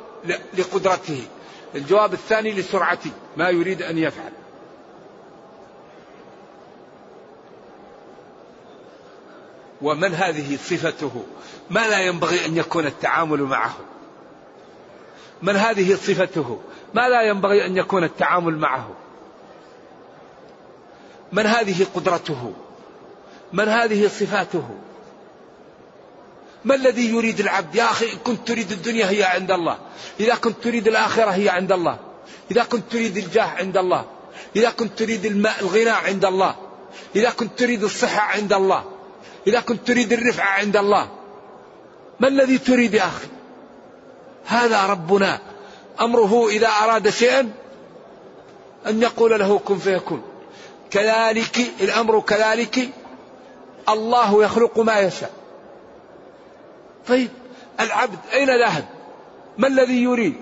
لقدرته. 0.55 1.27
الجواب 1.75 2.13
الثاني 2.13 2.53
لسرعته 2.53 3.11
ما 3.37 3.49
يريد 3.49 3.83
أن 3.83 3.99
يفعل. 3.99 4.33
ومن 9.83 10.15
هذه 10.15 10.57
صفته؟ 10.57 11.25
ما 11.71 11.89
لا 11.89 12.01
ينبغي 12.01 12.47
أن 12.47 12.57
يكون 12.57 12.87
التعامل 12.87 13.43
معه. 13.43 13.77
من 15.43 15.57
هذه 15.57 15.95
صفته؟ 15.95 16.61
ما 16.95 17.09
لا 17.09 17.23
ينبغي 17.23 17.67
أن 17.67 17.77
يكون 17.77 18.05
التعامل 18.05 18.59
معه. 18.59 18.91
من 21.33 21.47
هذه 21.47 21.87
قدرته؟ 21.95 22.53
من 23.53 23.69
هذه 23.69 24.09
صفاته؟ 24.09 24.69
ما 26.65 26.75
الذي 26.75 27.11
يريد 27.11 27.41
العبد؟ 27.41 27.75
يا 27.75 27.85
أخي 27.85 28.13
إن 28.13 28.19
كنت 28.25 28.49
تريد 28.49 28.73
الدنيا 28.73 29.11
هي 29.11 29.25
عند 29.25 29.51
الله. 29.51 29.79
إذا 30.21 30.35
كنت 30.35 30.65
تريد 30.65 30.89
الآخرة 30.89 31.31
هي 31.31 31.49
عند 31.49 31.73
الله. 31.73 31.99
إذا 32.51 32.65
كنت 32.65 32.93
تريد 32.93 33.17
الجاه 33.17 33.45
عند 33.45 33.77
الله. 33.77 34.05
إذا 34.57 34.71
كنت 34.71 34.99
تريد 34.99 35.27
الماء 35.27 35.61
الغنى 35.61 35.91
عند 35.91 36.25
الله. 36.25 36.55
إذا 37.17 37.31
كنت 37.31 37.59
تريد 37.59 37.85
الصحة 37.85 38.21
عند 38.21 38.53
الله. 38.53 38.85
إذا 39.47 39.61
كنت 39.61 39.89
تريد 39.89 40.13
الرفعة 40.13 40.51
عند 40.51 40.77
الله. 40.77 41.09
ما 42.21 42.29
الذي 42.29 42.59
تريد 42.59 42.95
يا 42.95 43.05
أخي؟ 43.05 43.27
هذا 44.47 44.87
ربنا. 44.87 45.39
أمره 46.01 46.49
إذا 46.49 46.69
أراد 46.69 47.11
شيئا 47.11 47.53
أن 48.87 49.03
يقول 49.03 49.41
له 49.41 49.59
كن 49.59 49.79
فيكون. 49.79 50.23
كذلك 50.91 51.59
الأمر 51.81 52.21
كذلك 52.21 52.91
الله 53.89 54.45
يخلق 54.45 54.79
ما 54.79 54.99
يشاء. 54.99 55.31
طيب 57.09 57.31
العبد 57.81 58.19
أين 58.33 58.61
ذهب؟ 58.61 58.85
ما 59.59 59.67
الذي 59.67 60.03
يريد؟ 60.03 60.35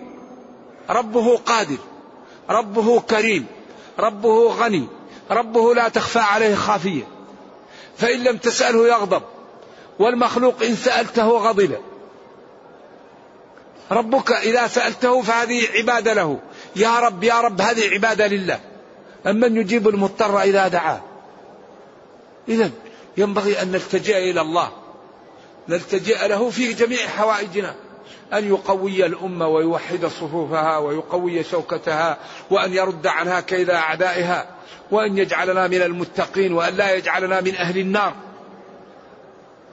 ربه 0.90 1.36
قادر 1.36 1.78
ربه 2.50 3.00
كريم 3.00 3.46
ربه 3.98 4.52
غني 4.52 4.86
ربه 5.30 5.74
لا 5.74 5.88
تخفى 5.88 6.18
عليه 6.18 6.54
خافية. 6.54 7.04
فإن 7.96 8.24
لم 8.24 8.36
تسأله 8.36 8.88
يغضب 8.88 9.22
والمخلوق 9.98 10.62
إن 10.62 10.76
سألته 10.76 11.28
غضب. 11.28 11.78
ربك 13.90 14.32
إذا 14.32 14.66
سألته 14.66 15.22
فهذه 15.22 15.68
عبادة 15.74 16.12
له. 16.12 16.38
يا 16.76 17.00
رب 17.00 17.24
يا 17.24 17.40
رب 17.40 17.60
هذه 17.60 17.94
عبادة 17.94 18.26
لله. 18.26 18.60
أمن 19.26 19.56
يجيب 19.56 19.88
المضطر 19.88 20.40
إذا 20.40 20.68
دعاه. 20.68 21.00
إذا 22.48 22.70
ينبغي 23.18 23.62
أن 23.62 23.72
نلتجئ 23.72 24.30
إلى 24.30 24.40
الله 24.40 24.70
نلتجئ 25.68 26.28
له 26.28 26.50
في 26.50 26.72
جميع 26.72 26.98
حوائجنا 26.98 27.74
أن 28.32 28.48
يقوي 28.48 29.06
الأمة 29.06 29.48
ويوحد 29.48 30.06
صفوفها 30.06 30.78
ويقوي 30.78 31.44
شوكتها 31.44 32.18
وأن 32.50 32.72
يرد 32.72 33.06
عنها 33.06 33.40
كيد 33.40 33.70
أعدائها 33.70 34.46
وأن 34.90 35.18
يجعلنا 35.18 35.68
من 35.68 35.82
المتقين 35.82 36.52
وأن 36.52 36.74
لا 36.74 36.94
يجعلنا 36.94 37.40
من 37.40 37.54
أهل 37.54 37.78
النار. 37.78 38.14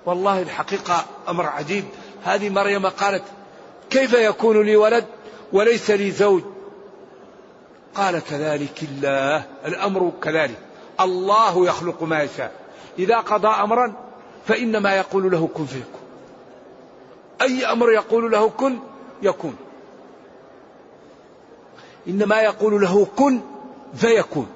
والله 0.05 0.41
الحقيقة 0.41 1.05
أمر 1.27 1.45
عجيب. 1.45 1.86
هذه 2.23 2.49
مريم 2.49 2.88
قالت 2.88 3.23
كيف 3.89 4.13
يكون 4.13 4.65
لي 4.65 4.75
ولد 4.75 5.05
وليس 5.53 5.91
لي 5.91 6.12
زوج؟ 6.12 6.43
قال 7.95 8.21
كذلك 8.29 8.84
الله. 8.84 9.43
الأمر 9.65 10.12
كذلك. 10.23 10.60
الله 10.99 11.67
يخلق 11.67 12.03
ما 12.03 12.23
يشاء. 12.23 12.64
إذا 12.99 13.17
قضى 13.17 13.47
أمرا 13.47 13.93
فإنما 14.47 14.95
يقول 14.95 15.31
له 15.31 15.49
كن 15.53 15.65
فيكون. 15.65 16.01
أي 17.41 17.65
أمر 17.65 17.91
يقول 17.91 18.31
له 18.31 18.49
كن 18.49 18.79
يكون. 19.21 19.55
إنما 22.08 22.41
يقول 22.41 22.81
له 22.81 23.08
كن 23.15 23.39
فيكون. 23.95 24.47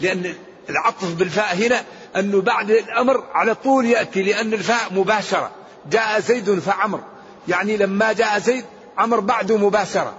لأن 0.00 0.34
العطف 0.70 1.14
بالفاء 1.14 1.56
هنا 1.56 1.84
أنه 2.16 2.40
بعد 2.40 2.70
الأمر 2.70 3.24
على 3.34 3.54
طول 3.54 3.86
يأتي 3.86 4.22
لأن 4.22 4.52
الفاء 4.52 4.92
مباشرة. 4.92 5.50
جاء 5.90 6.20
زيد 6.20 6.58
فعمر. 6.58 7.00
يعني 7.48 7.76
لما 7.76 8.12
جاء 8.12 8.38
زيد 8.38 8.64
عمر 8.98 9.20
بعده 9.20 9.56
مباشرة. 9.56 10.14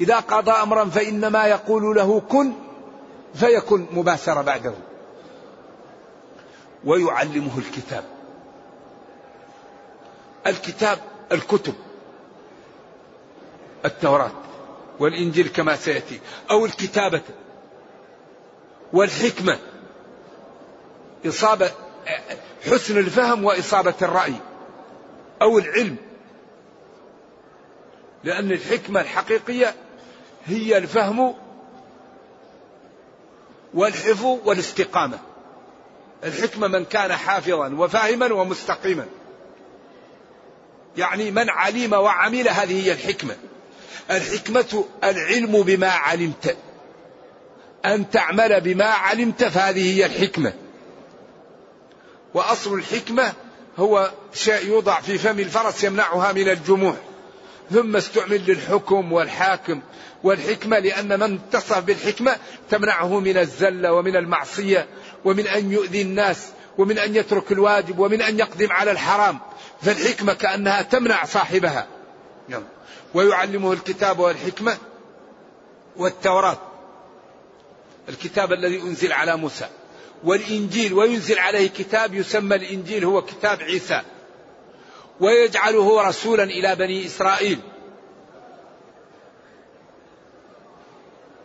إذا 0.00 0.16
قضى 0.16 0.50
أمرا 0.50 0.84
فإنما 0.84 1.46
يقول 1.46 1.96
له 1.96 2.20
كن 2.20 2.52
فيكن 3.34 3.86
مباشرة 3.92 4.42
بعده. 4.42 4.74
ويعلمه 6.88 7.58
الكتاب. 7.58 8.04
الكتاب 10.46 10.98
الكتب 11.32 11.74
التوراة 13.84 14.30
والإنجيل 14.98 15.48
كما 15.48 15.76
سيأتي 15.76 16.20
أو 16.50 16.66
الكتابة 16.66 17.22
والحكمة 18.92 19.58
إصابة 21.26 21.70
حسن 22.66 22.98
الفهم 22.98 23.44
وإصابة 23.44 23.94
الرأي 24.02 24.34
أو 25.42 25.58
العلم. 25.58 25.96
لأن 28.24 28.52
الحكمة 28.52 29.00
الحقيقية 29.00 29.74
هي 30.46 30.78
الفهم 30.78 31.34
والحفظ 33.74 34.38
والاستقامة. 34.44 35.18
الحكمة 36.24 36.68
من 36.68 36.84
كان 36.84 37.12
حافظا 37.12 37.74
وفاهما 37.74 38.32
ومستقيما. 38.32 39.06
يعني 40.96 41.30
من 41.30 41.50
علم 41.50 41.92
وعمل 41.92 42.48
هذه 42.48 42.86
هي 42.86 42.92
الحكمة. 42.92 43.36
الحكمة 44.10 44.84
العلم 45.04 45.62
بما 45.62 45.88
علمت. 45.88 46.56
أن 47.84 48.10
تعمل 48.10 48.60
بما 48.60 48.84
علمت 48.84 49.44
فهذه 49.44 49.96
هي 49.96 50.06
الحكمة. 50.06 50.52
وأصل 52.34 52.74
الحكمة 52.74 53.32
هو 53.78 54.10
شيء 54.32 54.66
يوضع 54.66 55.00
في 55.00 55.18
فم 55.18 55.38
الفرس 55.38 55.84
يمنعها 55.84 56.32
من 56.32 56.48
الجموع. 56.48 56.94
ثم 57.70 57.96
استعمل 57.96 58.46
للحكم 58.46 59.12
والحاكم. 59.12 59.80
والحكمة 60.24 60.78
لأن 60.78 61.20
من 61.20 61.38
اتصف 61.48 61.78
بالحكمة 61.78 62.36
تمنعه 62.70 63.20
من 63.20 63.38
الزلة 63.38 63.92
ومن 63.92 64.16
المعصية. 64.16 64.86
ومن 65.24 65.46
أن 65.46 65.72
يؤذي 65.72 66.02
الناس 66.02 66.48
ومن 66.78 66.98
أن 66.98 67.16
يترك 67.16 67.52
الواجب 67.52 67.98
ومن 67.98 68.22
أن 68.22 68.38
يقدم 68.38 68.72
على 68.72 68.90
الحرام. 68.90 69.38
فالحكمة 69.82 70.34
كأنها 70.34 70.82
تمنع 70.82 71.24
صاحبها. 71.24 71.86
نعم. 72.48 72.62
ويعلمه 73.14 73.72
الكتاب 73.72 74.18
والحكمة 74.18 74.76
والتوراة. 75.96 76.58
الكتاب 78.08 78.52
الذي 78.52 78.80
أنزل 78.80 79.12
على 79.12 79.36
موسى. 79.36 79.68
والإنجيل 80.24 80.94
وينزل 80.94 81.38
عليه 81.38 81.68
كتاب 81.68 82.14
يسمى 82.14 82.56
الإنجيل 82.56 83.04
هو 83.04 83.22
كتاب 83.22 83.62
عيسى. 83.62 84.02
ويجعله 85.20 86.08
رسولا 86.08 86.44
إلى 86.44 86.76
بني 86.76 87.06
إسرائيل. 87.06 87.58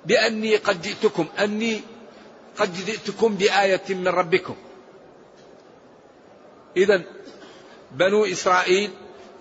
بأني 0.05 0.55
قد 0.55 0.81
جئتكم 0.81 1.25
أني 1.39 1.81
قد 2.57 2.85
جئتكم 2.85 3.35
بآية 3.35 3.81
من 3.89 4.07
ربكم. 4.07 4.55
إذا 6.77 7.03
بنو 7.91 8.25
إسرائيل 8.25 8.91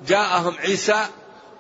جاءهم 0.07 0.55
عيسى 0.59 1.07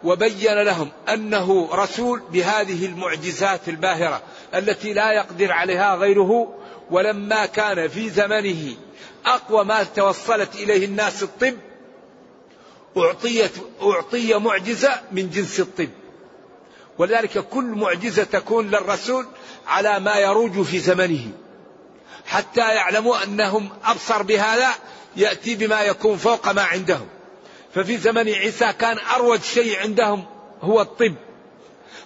وبين 0.04 0.62
لهم 0.62 0.88
أنه 1.08 1.68
رسول 1.72 2.22
بهذه 2.32 2.86
المعجزات 2.86 3.68
الباهرة 3.68 4.22
التي 4.54 4.92
لا 4.92 5.12
يقدر 5.12 5.52
عليها 5.52 5.94
غيره 5.96 6.54
ولما 6.90 7.46
كان 7.46 7.88
في 7.88 8.10
زمنه 8.10 8.76
أقوى 9.26 9.64
ما 9.64 9.82
توصلت 9.82 10.54
إليه 10.54 10.84
الناس 10.84 11.22
الطب 11.22 11.54
أعطيت 12.96 13.52
أعطي 13.82 14.34
معجزة 14.34 15.00
من 15.12 15.30
جنس 15.30 15.60
الطب. 15.60 15.88
ولذلك 16.98 17.38
كل 17.38 17.64
معجزة 17.64 18.24
تكون 18.24 18.70
للرسول 18.70 19.26
على 19.66 20.00
ما 20.00 20.16
يروج 20.16 20.62
في 20.62 20.78
زمنه. 20.78 21.30
حتى 22.26 22.60
يعلموا 22.60 23.24
أنهم 23.24 23.68
أبصر 23.84 24.22
بهذا 24.22 24.68
يأتي 25.16 25.54
بما 25.54 25.82
يكون 25.82 26.16
فوق 26.16 26.48
ما 26.48 26.62
عندهم. 26.62 27.08
ففي 27.74 27.98
زمن 27.98 28.28
عيسى 28.28 28.72
كان 28.72 28.98
أروج 28.98 29.42
شيء 29.42 29.78
عندهم 29.78 30.24
هو 30.60 30.80
الطب. 30.80 31.14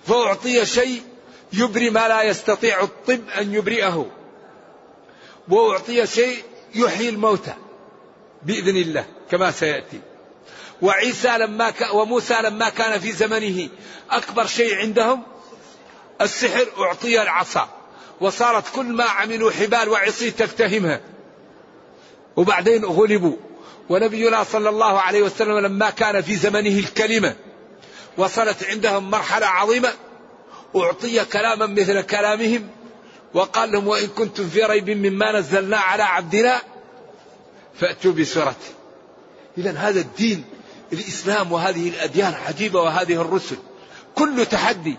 فأعطي 0.07 0.67
شيء 0.67 1.03
يبري 1.53 1.91
ما 1.91 2.09
لا 2.09 2.23
يستطيع 2.23 2.83
الطب 2.83 3.29
أن 3.39 3.55
يبرئه. 3.55 4.07
وأعطي 5.49 6.07
شيء 6.07 6.43
يحيي 6.75 7.09
الموتى 7.09 7.55
بإذن 8.43 8.77
الله 8.77 9.07
كما 9.31 9.51
سيأتي. 9.51 10.01
وعيسى 10.83 11.39
لما 11.39 11.71
ك... 11.71 11.95
وموسى 11.95 12.35
لما 12.35 12.69
كان 12.69 13.01
في 13.01 13.13
زمنه 13.13 13.69
أكبر 14.11 14.47
شيء 14.47 14.77
عندهم 14.77 15.23
السحر 16.21 16.67
أعطي 16.79 17.23
العصا. 17.23 17.76
وصارت 18.21 18.65
كل 18.75 18.87
ما 18.87 19.05
عملوا 19.05 19.51
حبال 19.51 19.89
وعصي 19.89 20.31
تفتهمها 20.31 21.01
وبعدين 22.37 22.85
غلبوا. 22.85 23.37
ونبينا 23.89 24.45
صلى 24.45 24.69
الله 24.69 25.01
عليه 25.01 25.23
وسلم 25.23 25.59
لما 25.59 25.91
كان 25.91 26.23
في 26.23 26.37
زمنه 26.37 26.79
الكلمة 26.79 27.37
وصلت 28.19 28.65
عندهم 28.65 29.11
مرحلة 29.11 29.47
عظيمة 29.47 29.93
أعطي 30.77 31.25
كلاما 31.25 31.67
مثل 31.67 32.01
كلامهم 32.01 32.69
وقال 33.35 33.73
لهم 33.73 33.89
وإن 33.89 34.07
كنتم 34.07 34.49
في 34.49 34.63
ريب 34.63 34.91
مما 34.91 35.39
نزلنا 35.39 35.77
على 35.77 36.03
عبدنا 36.03 36.63
فأتوا 37.81 38.13
بسورته. 38.13 38.71
إذا 39.59 39.73
هذا 39.73 40.01
الدين 40.01 40.45
الإسلام 40.93 41.53
وهذه 41.53 41.89
الأديان 41.89 42.35
عجيبة 42.35 42.83
وهذه 42.83 43.21
الرسل 43.21 43.57
كله 44.15 44.45
تحدي 44.45 44.97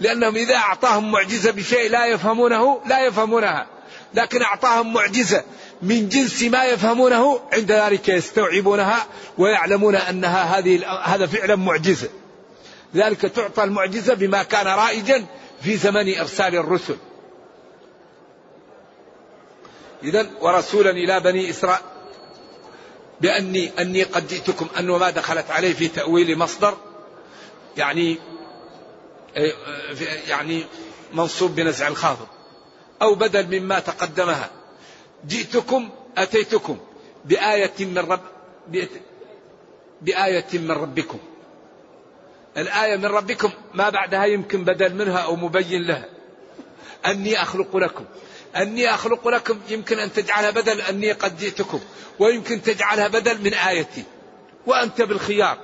لأنهم 0.00 0.36
إذا 0.36 0.56
أعطاهم 0.56 1.12
معجزة 1.12 1.50
بشيء 1.50 1.90
لا 1.90 2.06
يفهمونه 2.06 2.80
لا 2.86 3.06
يفهمونها. 3.06 3.66
لكن 4.14 4.42
أعطاهم 4.42 4.92
معجزة 4.92 5.44
من 5.82 6.08
جنس 6.08 6.42
ما 6.42 6.64
يفهمونه 6.64 7.40
عند 7.52 7.72
ذلك 7.72 8.08
يستوعبونها 8.08 9.06
ويعلمون 9.38 9.96
أنها 9.96 10.58
هذه 10.58 10.86
هذا 10.86 11.26
فعلا 11.26 11.56
معجزة. 11.56 12.08
ذلك 12.94 13.20
تعطى 13.20 13.64
المعجزة 13.64 14.14
بما 14.14 14.42
كان 14.42 14.66
رائجا 14.66 15.24
في 15.62 15.76
زمن 15.76 16.18
إرسال 16.18 16.54
الرسل. 16.54 16.96
إذا 20.02 20.26
ورسولا 20.40 20.90
إلى 20.90 21.20
بني 21.20 21.50
إسرائيل. 21.50 21.84
بأني 23.20 23.70
أني 23.78 24.02
قد 24.02 24.28
جئتكم 24.28 24.66
أنه 24.78 24.98
ما 24.98 25.10
دخلت 25.10 25.50
عليه 25.50 25.74
في 25.74 25.88
تأويل 25.88 26.38
مصدر. 26.38 26.76
يعني 27.76 28.18
يعني 30.28 30.64
منصوب 31.12 31.54
بنزع 31.54 31.88
الخافض 31.88 32.26
أو 33.02 33.14
بدل 33.14 33.60
مما 33.60 33.78
تقدمها. 33.78 34.50
جئتكم 35.26 35.90
أتيتكم 36.18 36.78
بآية 37.24 37.72
من 37.80 37.98
رب 37.98 38.20
بآية 40.02 40.46
من 40.52 40.70
ربكم. 40.70 41.18
الآية 42.56 42.96
من 42.96 43.06
ربكم 43.06 43.50
ما 43.74 43.88
بعدها 43.88 44.24
يمكن 44.24 44.64
بدل 44.64 44.94
منها 44.94 45.18
أو 45.18 45.36
مبين 45.36 45.82
لها. 45.86 46.04
أني 47.06 47.42
أخلق 47.42 47.76
لكم. 47.76 48.04
أني 48.56 48.94
أخلق 48.94 49.28
لكم 49.28 49.60
يمكن 49.68 49.98
أن 49.98 50.12
تجعلها 50.12 50.50
بدل 50.50 50.80
أني 50.80 51.12
قد 51.12 51.38
جئتكم. 51.38 51.80
ويمكن 52.18 52.62
تجعلها 52.62 53.08
بدل 53.08 53.42
من 53.42 53.54
آيتي. 53.54 54.04
وأنت 54.66 55.02
بالخيار. 55.02 55.58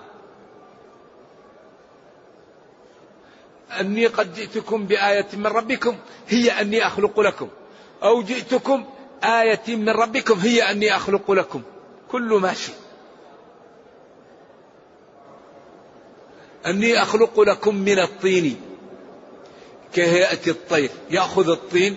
أني 3.81 4.07
قد 4.07 4.35
جئتكم 4.35 4.87
بآية 4.87 5.27
من 5.35 5.47
ربكم 5.47 5.97
هي 6.29 6.51
أني 6.51 6.87
أخلق 6.87 7.21
لكم. 7.21 7.49
أو 8.03 8.23
جئتكم 8.23 8.85
آية 9.25 9.77
من 9.77 9.89
ربكم 9.89 10.39
هي 10.39 10.71
أني 10.71 10.97
أخلق 10.97 11.31
لكم. 11.31 11.63
كل 12.11 12.39
ماشي 12.43 12.73
أني 16.67 17.03
أخلق 17.03 17.41
لكم 17.41 17.75
من 17.77 17.99
الطين 17.99 18.61
كهيئة 19.93 20.51
الطير. 20.51 20.91
يأخذ 21.11 21.51
الطين 21.51 21.97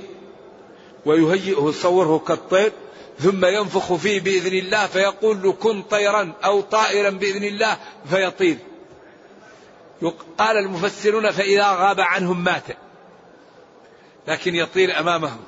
ويهيئه 1.06 1.70
يصوره 1.70 2.20
كالطير 2.28 2.72
ثم 3.20 3.46
ينفخ 3.46 3.94
فيه 3.94 4.20
بإذن 4.20 4.58
الله 4.58 4.88
فيقول 4.88 5.56
كن 5.60 5.82
طيرا 5.82 6.34
أو 6.46 6.62
طائرا 6.62 7.10
بإذن 7.10 7.44
الله 7.44 7.78
فيطير. 8.10 8.58
قال 10.38 10.58
المفسرون 10.58 11.32
فإذا 11.32 11.68
غاب 11.72 12.00
عنهم 12.00 12.44
مات 12.44 12.64
لكن 14.28 14.56
يطير 14.56 15.00
أمامهم. 15.00 15.40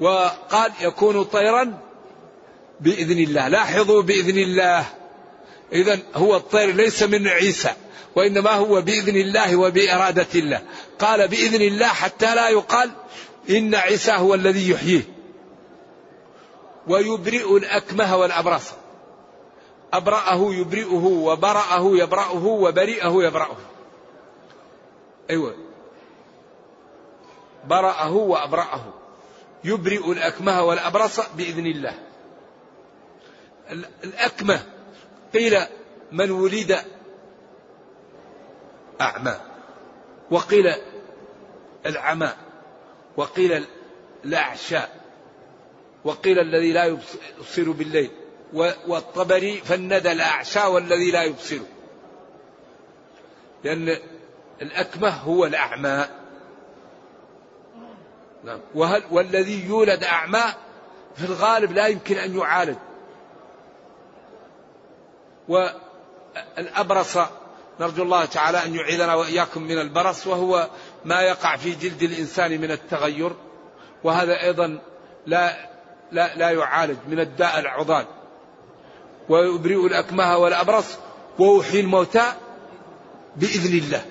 وقال 0.00 0.72
يكون 0.80 1.24
طيرا 1.24 1.78
بإذن 2.80 3.18
الله. 3.18 3.48
لاحظوا 3.48 4.02
بإذن 4.02 4.38
الله. 4.38 4.86
إذا 5.72 5.98
هو 6.14 6.36
الطير 6.36 6.74
ليس 6.74 7.02
من 7.02 7.28
عيسى 7.28 7.72
وإنما 8.16 8.50
هو 8.50 8.80
بإذن 8.80 9.16
الله 9.16 9.56
وبإرادة 9.56 10.26
الله. 10.34 10.62
قال 10.98 11.28
بإذن 11.28 11.62
الله 11.62 11.86
حتى 11.86 12.34
لا 12.34 12.48
يقال 12.48 12.90
إن 13.50 13.74
عيسى 13.74 14.12
هو 14.12 14.34
الذي 14.34 14.70
يحييه. 14.70 15.02
ويبرئ 16.86 17.56
الأكمه 17.56 18.16
والأبرص. 18.16 18.72
أبرأه 19.92 20.54
يبرئه 20.54 21.04
وبرأه 21.04 21.96
يبرأه 21.96 22.46
وبرئه 22.46 23.22
يبرأه. 23.24 23.56
أيوة. 25.30 25.54
برأه 27.64 28.12
وأبرأه. 28.12 28.84
يبرئ 29.64 30.12
الأكمه 30.12 30.62
والأبرص 30.62 31.20
بإذن 31.36 31.66
الله. 31.66 31.94
الأكمه. 34.04 34.60
قيل 35.34 35.58
من 36.12 36.30
ولد 36.30 36.78
أعمى. 39.00 39.40
وقيل 40.30 40.74
العمى. 41.86 42.32
وقيل 43.16 43.64
الأعشاء 44.24 44.98
وقيل 46.04 46.38
الذي 46.38 46.72
لا 46.72 46.84
يبصر 46.84 47.70
بالليل. 47.70 48.10
والطبري 48.86 49.56
فند 49.56 50.06
الأعشى 50.06 50.60
والذي 50.60 51.10
لا 51.10 51.22
يبصر. 51.22 51.58
لأن 53.64 53.96
الأكمه 54.62 55.10
هو 55.10 55.44
الأعمى. 55.44 56.04
نعم. 58.44 58.60
وهل 58.74 59.02
والذي 59.10 59.66
يولد 59.66 60.04
أعمى 60.04 60.44
في 61.16 61.24
الغالب 61.24 61.72
لا 61.72 61.86
يمكن 61.86 62.16
أن 62.16 62.38
يعالج. 62.38 62.76
والأبرص 65.48 67.18
نرجو 67.80 68.02
الله 68.02 68.24
تعالى 68.24 68.64
أن 68.64 68.74
يعيذنا 68.74 69.14
وإياكم 69.14 69.62
من 69.62 69.78
البرص 69.78 70.26
وهو 70.26 70.68
ما 71.04 71.20
يقع 71.20 71.56
في 71.56 71.74
جلد 71.74 72.02
الإنسان 72.02 72.60
من 72.60 72.70
التغير. 72.70 73.32
وهذا 74.04 74.42
أيضا 74.42 74.78
لا 75.26 75.68
لا 76.12 76.34
لا 76.34 76.50
يعالج 76.50 76.98
من 77.08 77.20
الداء 77.20 77.58
العضال. 77.58 78.06
ويبرئ 79.28 79.86
الأكمه 79.86 80.36
والأبرص 80.36 80.86
ويحيي 81.38 81.80
الموتى 81.80 82.32
بإذن 83.36 83.78
الله. 83.78 84.04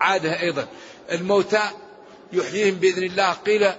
عادة 0.00 0.40
أيضا. 0.40 0.66
الموتى 1.12 1.62
يحييهم 2.32 2.74
بإذن 2.74 3.02
الله. 3.02 3.32
قيل 3.32 3.70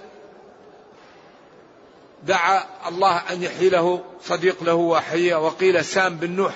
دعا 2.22 2.64
الله 2.88 3.16
أن 3.16 3.42
يحيي 3.42 3.68
له 3.68 4.04
صديق 4.22 4.62
له 4.62 4.74
وحي 4.74 5.34
وقيل 5.34 5.84
سام 5.84 6.16
بن 6.16 6.30
نوح 6.30 6.54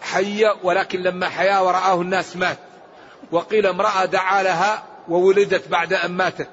حي 0.00 0.44
ولكن 0.62 1.02
لما 1.02 1.28
حيا 1.28 1.58
ورآه 1.58 2.00
الناس 2.00 2.36
مات. 2.36 2.58
وقيل 3.32 3.66
امرأة 3.66 4.04
دعا 4.04 4.42
لها 4.42 4.84
وولدت 5.08 5.68
بعد 5.68 5.92
أن 5.92 6.10
ماتت. 6.10 6.48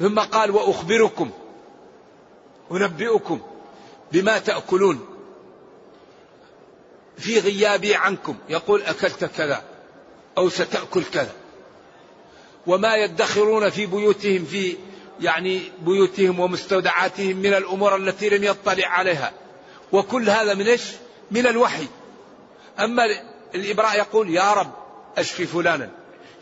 ثم 0.00 0.18
قال 0.20 0.50
وأخبركم 0.50 1.30
أنبئكم 2.72 3.40
بما 4.12 4.38
تأكلون 4.38 5.06
في 7.18 7.38
غيابي 7.38 7.94
عنكم. 7.94 8.36
يقول 8.48 8.82
أكلت 8.82 9.24
كذا 9.24 9.62
أو 10.38 10.48
ستأكل 10.48 11.04
كذا. 11.04 11.32
وما 12.66 12.96
يدخرون 12.96 13.70
في 13.70 13.86
بيوتهم 13.86 14.44
في 14.44 14.76
يعني 15.20 15.62
بيوتهم 15.82 16.40
ومستودعاتهم 16.40 17.36
من 17.36 17.54
الأمور 17.54 17.96
التي 17.96 18.28
لم 18.28 18.44
يطلع 18.44 18.88
عليها. 18.88 19.32
وكل 19.92 20.30
هذا 20.30 20.54
من 20.54 20.66
إيش؟ 20.66 20.82
من 21.30 21.46
الوحي. 21.46 21.86
أما 22.80 23.04
الإبراء 23.54 23.98
يقول 23.98 24.30
يا 24.30 24.52
رب 24.52 24.72
أشفي 25.16 25.46
فلانا 25.46 25.90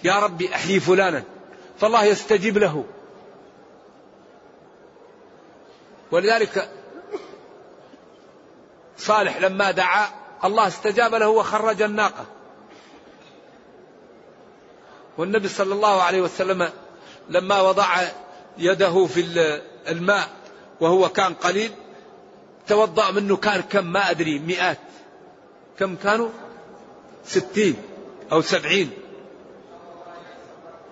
يا 0.05 0.19
ربي 0.19 0.55
أحيي 0.55 0.81
فلانا 0.81 1.23
فالله 1.79 2.05
يستجيب 2.05 2.59
له. 2.59 2.85
ولذلك 6.11 6.71
صالح 8.99 9.37
لما 9.37 9.71
دعا 9.71 10.09
الله 10.45 10.67
استجاب 10.67 11.15
له 11.15 11.29
وخرج 11.29 11.83
الناقة. 11.83 12.27
والنبي 15.19 15.49
صلى 15.49 15.75
الله 15.75 16.03
عليه 16.03 16.21
وسلم 16.21 16.71
لما 17.29 17.61
وضع 17.61 17.87
يده 18.59 19.07
في 19.07 19.61
الماء 19.89 20.29
وهو 20.81 21.09
كان 21.09 21.35
قليل 21.35 21.71
توضأ 22.67 23.11
منه 23.11 23.37
كان 23.37 23.61
كم؟ 23.61 23.87
ما 23.87 24.11
أدري 24.11 24.39
مئات. 24.39 24.79
كم 25.79 25.97
كانوا؟ 25.97 26.29
ستين 27.25 27.77
أو 28.33 28.41
سبعين. 28.41 28.91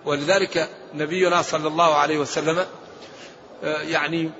ولذلك 0.05 0.69
نبينا 0.93 1.41
صلى 1.41 1.67
الله 1.67 1.95
عليه 1.95 2.17
وسلم 2.17 2.65
آه، 3.63 3.81
يعني 3.81 4.31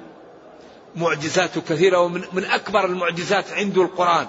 معجزاته 0.96 1.62
كثيرة 1.62 2.00
ومن 2.00 2.24
من 2.34 2.46
أكبر 2.46 2.86
المعجزات 2.86 3.52
عنده 3.52 3.82
القرآن. 3.82 4.28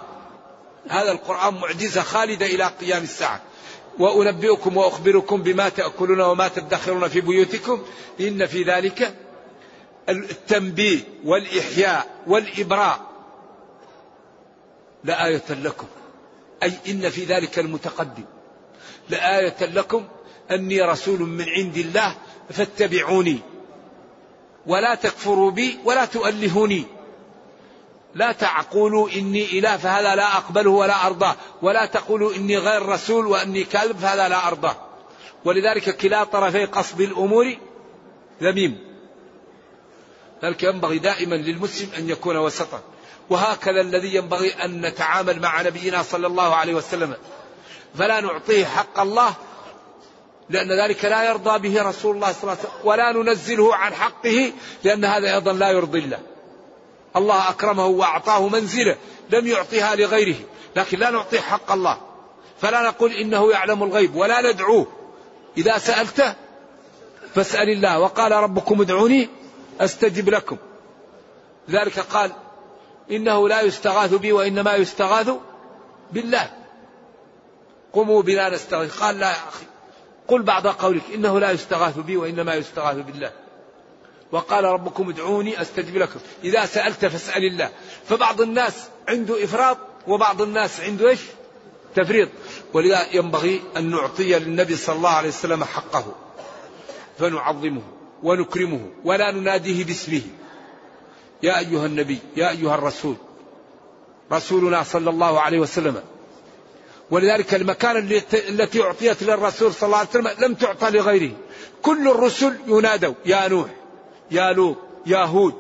هذا 0.88 1.12
القرآن 1.12 1.54
معجزة 1.54 2.02
خالدة 2.02 2.46
إلى 2.46 2.64
قيام 2.64 3.02
الساعة. 3.02 3.42
وأنبئكم 3.98 4.76
وأخبركم 4.76 5.42
بما 5.42 5.68
تأكلون 5.68 6.20
وما 6.20 6.48
تدخرون 6.48 7.08
في 7.08 7.20
بيوتكم. 7.20 7.82
إن 8.20 8.46
في 8.46 8.62
ذلك 8.62 9.14
التنبيه 10.08 11.00
والإحياء 11.24 12.06
والإبراء 12.26 13.00
لآية 15.04 15.50
لكم. 15.50 15.86
أي 16.62 16.72
إن 16.88 17.10
في 17.10 17.24
ذلك 17.24 17.58
المتقدم. 17.58 18.24
لآية 19.10 19.56
لكم. 19.60 20.04
أني 20.50 20.82
رسول 20.82 21.20
من 21.20 21.48
عند 21.48 21.76
الله 21.76 22.16
فاتبعوني. 22.50 23.38
ولا 24.66 24.94
تكفروا 24.94 25.50
بي 25.50 25.78
ولا 25.84 26.04
تؤلهوني. 26.04 26.84
لا 28.14 28.32
تعقولوا 28.32 29.08
إني 29.10 29.58
إله 29.58 29.76
فهذا 29.76 30.14
لا 30.14 30.36
أقبله 30.36 30.70
ولا 30.70 31.06
أرضاه. 31.06 31.36
ولا 31.62 31.86
تقولوا 31.86 32.34
إني 32.34 32.58
غير 32.58 32.86
رسول 32.86 33.26
وأني 33.26 33.64
كاذب 33.64 33.98
فهذا 33.98 34.28
لا 34.28 34.48
أرضاه. 34.48 34.76
ولذلك 35.44 35.96
كلا 35.96 36.24
طرفي 36.24 36.64
قصد 36.64 37.00
الأمور 37.00 37.56
ذميم. 38.42 38.78
ذلك 40.44 40.62
ينبغي 40.62 40.98
دائما 40.98 41.34
للمسلم 41.34 41.88
أن 41.98 42.10
يكون 42.10 42.36
وسطا. 42.36 42.80
وهكذا 43.30 43.80
الذي 43.80 44.14
ينبغي 44.14 44.52
أن 44.52 44.80
نتعامل 44.80 45.40
مع 45.40 45.62
نبينا 45.62 46.02
صلى 46.02 46.26
الله 46.26 46.54
عليه 46.54 46.74
وسلم. 46.74 47.16
فلا 47.98 48.20
نعطيه 48.20 48.64
حق 48.64 49.00
الله 49.00 49.34
لأن 50.50 50.72
ذلك 50.72 51.04
لا 51.04 51.30
يرضى 51.30 51.68
به 51.68 51.82
رسول 51.82 52.16
الله 52.16 52.32
صلى 52.32 52.42
الله 52.42 52.52
عليه 52.52 52.60
وسلم 52.60 52.80
ولا 52.84 53.12
ننزله 53.12 53.74
عن 53.74 53.94
حقه 53.94 54.52
لأن 54.84 55.04
هذا 55.04 55.34
أيضا 55.34 55.52
لا 55.52 55.70
يرضي 55.70 55.98
الله. 55.98 56.20
الله 57.16 57.50
أكرمه 57.50 57.86
وأعطاه 57.86 58.48
منزلة 58.48 58.96
لم 59.30 59.46
يعطيها 59.46 59.96
لغيره 59.96 60.36
لكن 60.76 60.98
لا 60.98 61.10
نعطيه 61.10 61.40
حق 61.40 61.72
الله. 61.72 61.98
فلا 62.60 62.82
نقول 62.82 63.12
إنه 63.12 63.50
يعلم 63.50 63.82
الغيب 63.82 64.16
ولا 64.16 64.52
ندعوه. 64.52 64.86
إذا 65.56 65.78
سألته 65.78 66.34
فاسأل 67.34 67.68
الله. 67.70 68.00
وقال 68.00 68.32
ربكم 68.32 68.80
ادعوني 68.80 69.28
أستجب 69.80 70.28
لكم. 70.28 70.56
ذلك 71.70 71.98
قال 71.98 72.32
إنه 73.10 73.48
لا 73.48 73.60
يستغاث 73.60 74.14
بي 74.14 74.32
وإنما 74.32 74.74
يستغاث 74.74 75.30
بالله. 76.12 76.50
قوموا 77.92 78.22
بنا 78.22 78.48
نستغيث. 78.48 79.00
قال 79.00 79.18
لا 79.18 79.26
يا 79.26 79.48
أخي 79.48 79.73
قل 80.28 80.42
بعض 80.42 80.66
قولك 80.66 81.02
إنه 81.14 81.40
لا 81.40 81.50
يستغاث 81.50 81.98
بي 81.98 82.16
وإنما 82.16 82.54
يستغاث 82.54 82.96
بالله. 82.96 83.32
وقال 84.32 84.64
ربكم 84.64 85.08
ادعوني 85.08 85.62
أستجب 85.62 85.96
لكم. 85.96 86.20
إذا 86.44 86.66
سألت 86.66 87.06
فاسأل 87.06 87.44
الله. 87.44 87.70
فبعض 88.08 88.40
الناس 88.40 88.88
عنده 89.08 89.44
إفراط 89.44 89.78
وبعض 90.06 90.42
الناس 90.42 90.80
عنده 90.80 91.08
إيش؟ 91.08 91.20
تفريط. 91.94 92.28
ولذا 92.72 93.16
ينبغي 93.16 93.62
أن 93.76 93.90
نعطي 93.90 94.38
للنبي 94.38 94.76
صلى 94.76 94.96
الله 94.96 95.10
عليه 95.10 95.28
وسلم 95.28 95.64
حقه. 95.64 96.14
فنعظمه 97.18 97.82
ونكرمه 98.22 98.90
ولا 99.04 99.30
نناديه 99.30 99.84
باسمه. 99.84 100.22
يا 101.42 101.58
أيها 101.58 101.86
النبي 101.86 102.18
يا 102.36 102.50
أيها 102.50 102.74
الرسول. 102.74 103.16
رسولنا 104.32 104.82
صلى 104.82 105.10
الله 105.10 105.40
عليه 105.40 105.58
وسلم. 105.58 106.02
ولذلك 107.14 107.54
المكان 107.54 107.96
التي 108.48 108.82
أعطيت 108.82 109.22
للرسول 109.22 109.74
صلى 109.74 109.86
الله 109.86 109.98
عليه 109.98 110.08
وسلم 110.08 110.30
لم 110.38 110.54
تعطى 110.54 110.90
لغيره. 110.90 111.32
كل 111.82 112.10
الرسل 112.10 112.56
ينادوا 112.66 113.14
يا 113.26 113.48
نوح 113.48 113.68
يا 114.30 114.52
لوط 114.52 114.76
يا 115.06 115.24
هود. 115.24 115.54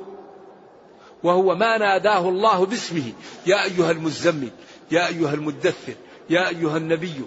وهو 1.22 1.54
ما 1.54 1.78
ناداه 1.78 2.28
الله 2.28 2.66
باسمه. 2.66 3.12
يا 3.46 3.64
أيها 3.64 3.90
المزمل 3.90 4.48
يا 4.90 5.08
أيها 5.08 5.34
المدثر 5.34 5.94
يا 6.30 6.48
أيها 6.48 6.76
النبي. 6.76 7.24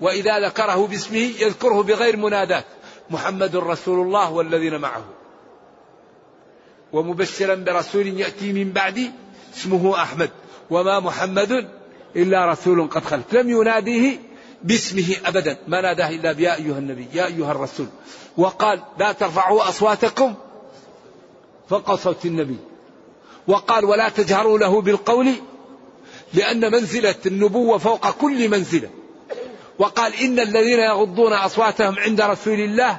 وإذا 0.00 0.46
ذكره 0.46 0.86
باسمه 0.86 1.18
يذكره 1.18 1.82
بغير 1.82 2.16
منادات. 2.16 2.64
محمد 3.10 3.56
رسول 3.56 4.06
الله 4.06 4.32
والذين 4.32 4.80
معه. 4.80 5.04
ومبشرا 6.92 7.54
برسول 7.54 8.06
يأتي 8.20 8.52
من 8.52 8.72
بعدي 8.72 9.10
اسمه 9.56 10.02
أحمد. 10.02 10.30
وما 10.70 11.00
محمد 11.00 11.83
إلا 12.16 12.46
رسول 12.46 12.88
قد 12.88 13.04
خلت. 13.04 13.34
لم 13.34 13.50
يناديه 13.50 14.18
باسمه 14.62 15.16
أبدا. 15.24 15.58
ما 15.68 15.80
ناداه 15.80 16.08
إلا 16.08 16.32
بيا 16.32 16.56
أيها 16.56 16.78
النبي 16.78 17.08
يا 17.12 17.26
أيها 17.26 17.52
الرسول. 17.52 17.86
وقال 18.36 18.82
لا 18.98 19.12
ترفعوا 19.12 19.68
أصواتكم 19.68 20.34
فوق 21.70 21.94
صوت 21.94 22.26
النبي. 22.26 22.56
وقال 23.46 23.84
ولا 23.84 24.08
تجهروا 24.08 24.58
له 24.58 24.80
بالقول 24.80 25.32
لأن 26.34 26.72
منزلة 26.72 27.14
النبوة 27.26 27.78
فوق 27.78 28.10
كل 28.10 28.48
منزلة. 28.48 28.90
وقال 29.78 30.14
إن 30.14 30.40
الذين 30.40 30.78
يغضون 30.78 31.32
أصواتهم 31.32 31.98
عند 31.98 32.20
رسول 32.20 32.60
الله 32.60 32.98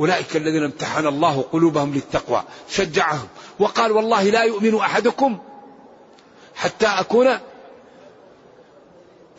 أولئك 0.00 0.36
الذين 0.36 0.64
امتحن 0.64 1.06
الله 1.06 1.44
قلوبهم 1.52 1.94
للتقوى 1.94 2.42
شجعهم. 2.68 3.28
وقال 3.58 3.92
والله 3.92 4.22
لا 4.22 4.42
يؤمن 4.42 4.76
أحدكم 4.76 5.38
حتى 6.54 6.86
أكون 6.86 7.38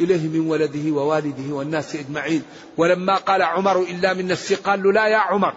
إليه 0.02 0.28
من 0.28 0.50
ولده 0.50 0.92
ووالده 0.92 1.56
والناس 1.56 1.96
أجمعين. 1.96 2.44
ولما 2.78 3.16
قال 3.16 3.42
عمر 3.42 3.80
إلا 3.80 4.14
من 4.14 4.28
نفسي 4.28 4.56
قال 4.56 4.84
له 4.84 4.92
لا 4.92 5.08
يا 5.08 5.18
عمر. 5.18 5.54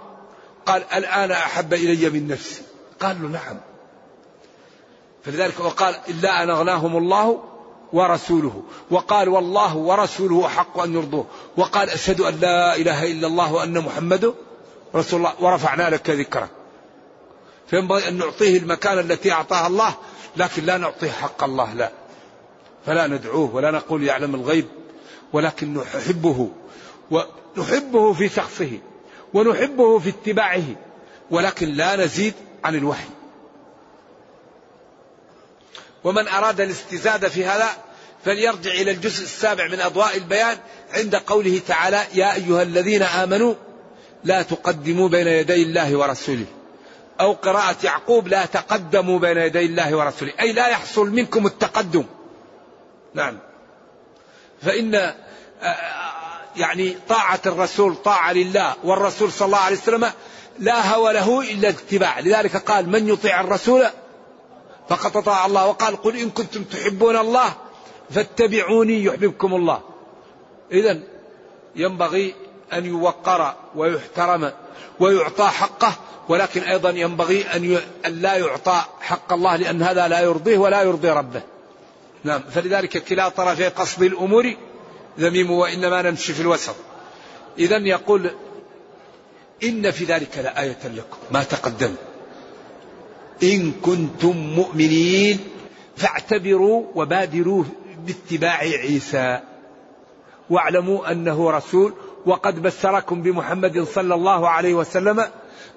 قال 0.67 0.83
الآن 0.95 1.31
أحب 1.31 1.75
إلي 1.75 2.11
من 2.11 2.29
نفسي. 2.29 2.63
قال 3.01 3.23
له 3.23 3.29
نعم. 3.29 3.57
فلذلك 5.25 5.61
وقال 5.61 5.95
إلا 6.09 6.43
أن 6.43 6.51
أغناهم 6.51 6.97
الله 6.97 7.45
ورسوله. 7.93 8.63
وقال 8.91 9.29
والله 9.29 9.77
ورسوله 9.77 10.49
حق 10.49 10.79
أن 10.79 10.95
يرضوه. 10.95 11.27
وقال 11.57 11.91
أشهد 11.91 12.21
أن 12.21 12.41
لا 12.41 12.77
إله 12.77 13.13
إلا 13.13 13.27
الله 13.27 13.53
وأن 13.53 13.81
محمد 13.81 14.35
رسول 14.95 15.19
الله. 15.19 15.33
ورفعنا 15.41 15.91
لك 15.91 16.11
ذكرك. 16.11 16.49
فينبغي 17.67 18.09
أن 18.09 18.19
نعطيه 18.19 18.59
المكان 18.59 18.99
التي 18.99 19.33
أعطاها 19.33 19.67
الله 19.67 19.95
لكن 20.37 20.65
لا 20.65 20.79
نعطيه 20.79 21.11
حق 21.11 21.45
الله 21.45 21.75
لا. 21.75 22.04
فلا 22.87 23.07
ندعوه 23.07 23.55
ولا 23.55 23.71
نقول 23.71 24.03
يعلم 24.03 24.35
الغيب 24.35 24.67
ولكن 25.33 25.75
نحبه 25.75 26.51
ونحبه 27.11 28.13
في 28.13 28.29
شخصه 28.29 28.79
ونحبه 29.35 29.99
في 29.99 30.09
اتباعه 30.09 30.65
ولكن 31.31 31.69
لا 31.69 31.97
نزيد 31.97 32.35
عن 32.65 32.75
الوحي. 32.75 33.09
ومن 36.05 36.29
أراد 36.29 36.61
الاستزادة 36.61 37.29
في 37.29 37.45
هذا 37.45 37.69
فليرجع 38.25 38.71
إلى 38.71 38.91
الجزء 38.91 39.23
السابع 39.23 39.69
من 39.69 39.81
أضواء 39.81 40.17
البيان 40.17 40.57
عند 40.95 41.17
قوله 41.17 41.61
تعالى 41.69 42.03
يا 42.15 42.35
أيها 42.35 42.63
الذين 42.63 43.03
آمنوا 43.03 43.55
لا 44.25 44.43
تقدموا 44.43 45.09
بين 45.09 45.27
يدي 45.27 45.63
الله 45.63 45.97
ورسوله 45.97 46.47
أو 47.21 47.33
قراءة 47.33 47.77
يعقوب 47.85 48.29
لا 48.29 48.47
تقدموا 48.47 49.19
بين 49.19 49.37
يدي 49.37 49.67
الله 49.67 49.97
ورسوله 49.97 50.33
أي 50.41 50.53
لا 50.53 50.69
يحصل 50.69 51.11
منكم 51.11 51.47
التقدم. 51.47 52.05
نعم. 53.15 53.39
فإن 54.63 54.95
آه، 54.95 55.15
آه، 55.63 56.15
يعني 56.57 56.97
طاعة 57.09 57.41
الرسول 57.47 57.97
طاعة 57.97 58.33
لله 58.33 58.75
والرسول 58.85 59.33
صلى 59.33 59.47
الله 59.47 59.59
عليه 59.59 59.77
وسلم 59.77 60.11
لا 60.59 60.95
هوى 60.95 61.13
له 61.13 61.41
إلا 61.41 61.69
الاتباع 61.69 62.21
لذلك 62.21 62.57
قال 62.57 62.89
من 62.89 63.09
يطيع 63.09 63.41
الرسول 63.41 63.85
فقد 64.89 65.17
أطاع 65.17 65.47
الله. 65.47 65.67
وقال 65.67 66.03
قل 66.03 66.17
إن 66.17 66.31
كنتم 66.31 66.65
تحبون 66.65 67.17
الله 67.17 67.55
فاتبعوني 68.11 69.05
يحببكم 69.05 69.55
الله. 69.55 69.81
إذا 70.73 71.01
ينبغي 71.77 72.35
أن 72.73 72.85
يوقر 72.85 73.55
ويحترم 73.75 74.53
ويعطى 75.01 75.47
حقه 75.47 75.93
ولكن 76.29 76.63
أيضا 76.63 76.91
ينبغي 76.91 77.43
أن 77.43 77.81
لا 78.07 78.37
يعطى 78.37 78.83
حق 79.01 79.33
الله 79.33 79.57
لأن 79.57 79.83
هذا 79.83 80.09
لا 80.09 80.21
يرضيه 80.21 80.59
ولا 80.59 80.83
يرضي 80.83 81.11
ربه. 81.11 81.43
نعم. 82.25 82.43
فلذلك 82.51 83.05
كلا 83.05 83.29
طرفي 83.29 83.69
قصد 83.69 84.03
الأمور 84.03 84.55
ذميم 85.21 85.51
وإنما 85.51 86.03
نمشي 86.03 86.33
في 86.33 86.41
الوسط. 86.41 86.75
إذا 87.59 87.77
يقول 87.77 88.31
إن 89.65 89.91
في 89.91 90.05
ذلك 90.05 90.39
لآية 90.39 90.79
لكم. 90.85 91.17
ما 91.31 91.43
تقدم. 91.43 91.95
إن 93.43 93.73
كنتم 93.73 94.37
مؤمنين 94.37 95.41
فاعتبروا 95.97 96.87
وبادروا 96.95 97.65
باتباع 98.07 98.59
عيسى. 98.59 99.41
واعلموا 100.51 101.13
أنه 101.13 101.51
رسول 101.51 101.95
وقد 102.27 102.63
بشركم 102.63 103.23
بمحمد 103.23 103.87
صلى 103.95 104.15
الله 104.15 104.49
عليه 104.49 104.75
وسلم 104.75 105.25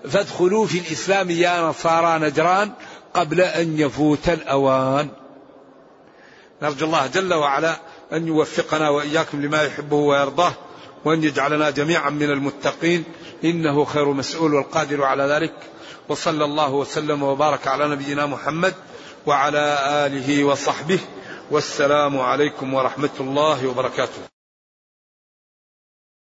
فادخلوا 0.09 0.65
في 0.65 0.77
الإسلام 0.79 1.29
يا 1.29 1.61
نصارى 1.61 2.25
نجران 2.25 2.71
قبل 3.13 3.41
أن 3.41 3.79
يفوت 3.79 4.29
الأوان. 4.29 5.09
نرجو 6.61 6.85
الله 6.85 7.07
جل 7.07 7.33
وعلا 7.33 7.75
أن 8.13 8.27
يوفقنا 8.27 8.89
وإياكم 8.89 9.41
لما 9.41 9.63
يحبه 9.63 9.95
ويرضاه 9.95 10.53
وأن 11.05 11.23
يجعلنا 11.23 11.69
جميعا 11.69 12.09
من 12.09 12.31
المتقين 12.31 13.03
إنه 13.43 13.85
خير 13.85 14.11
مسؤول 14.11 14.53
والقادر 14.53 15.03
على 15.03 15.23
ذلك. 15.23 15.53
وصلى 16.09 16.45
الله 16.45 16.73
وسلم 16.73 17.23
وبارك 17.23 17.67
على 17.67 17.87
نبينا 17.87 18.25
محمد 18.25 18.73
وعلى 19.25 19.77
آله 20.05 20.43
وصحبه 20.43 20.99
والسلام 21.51 22.19
عليكم 22.19 22.73
ورحمة 22.73 23.09
الله 23.19 23.67
وبركاته. 23.67 24.36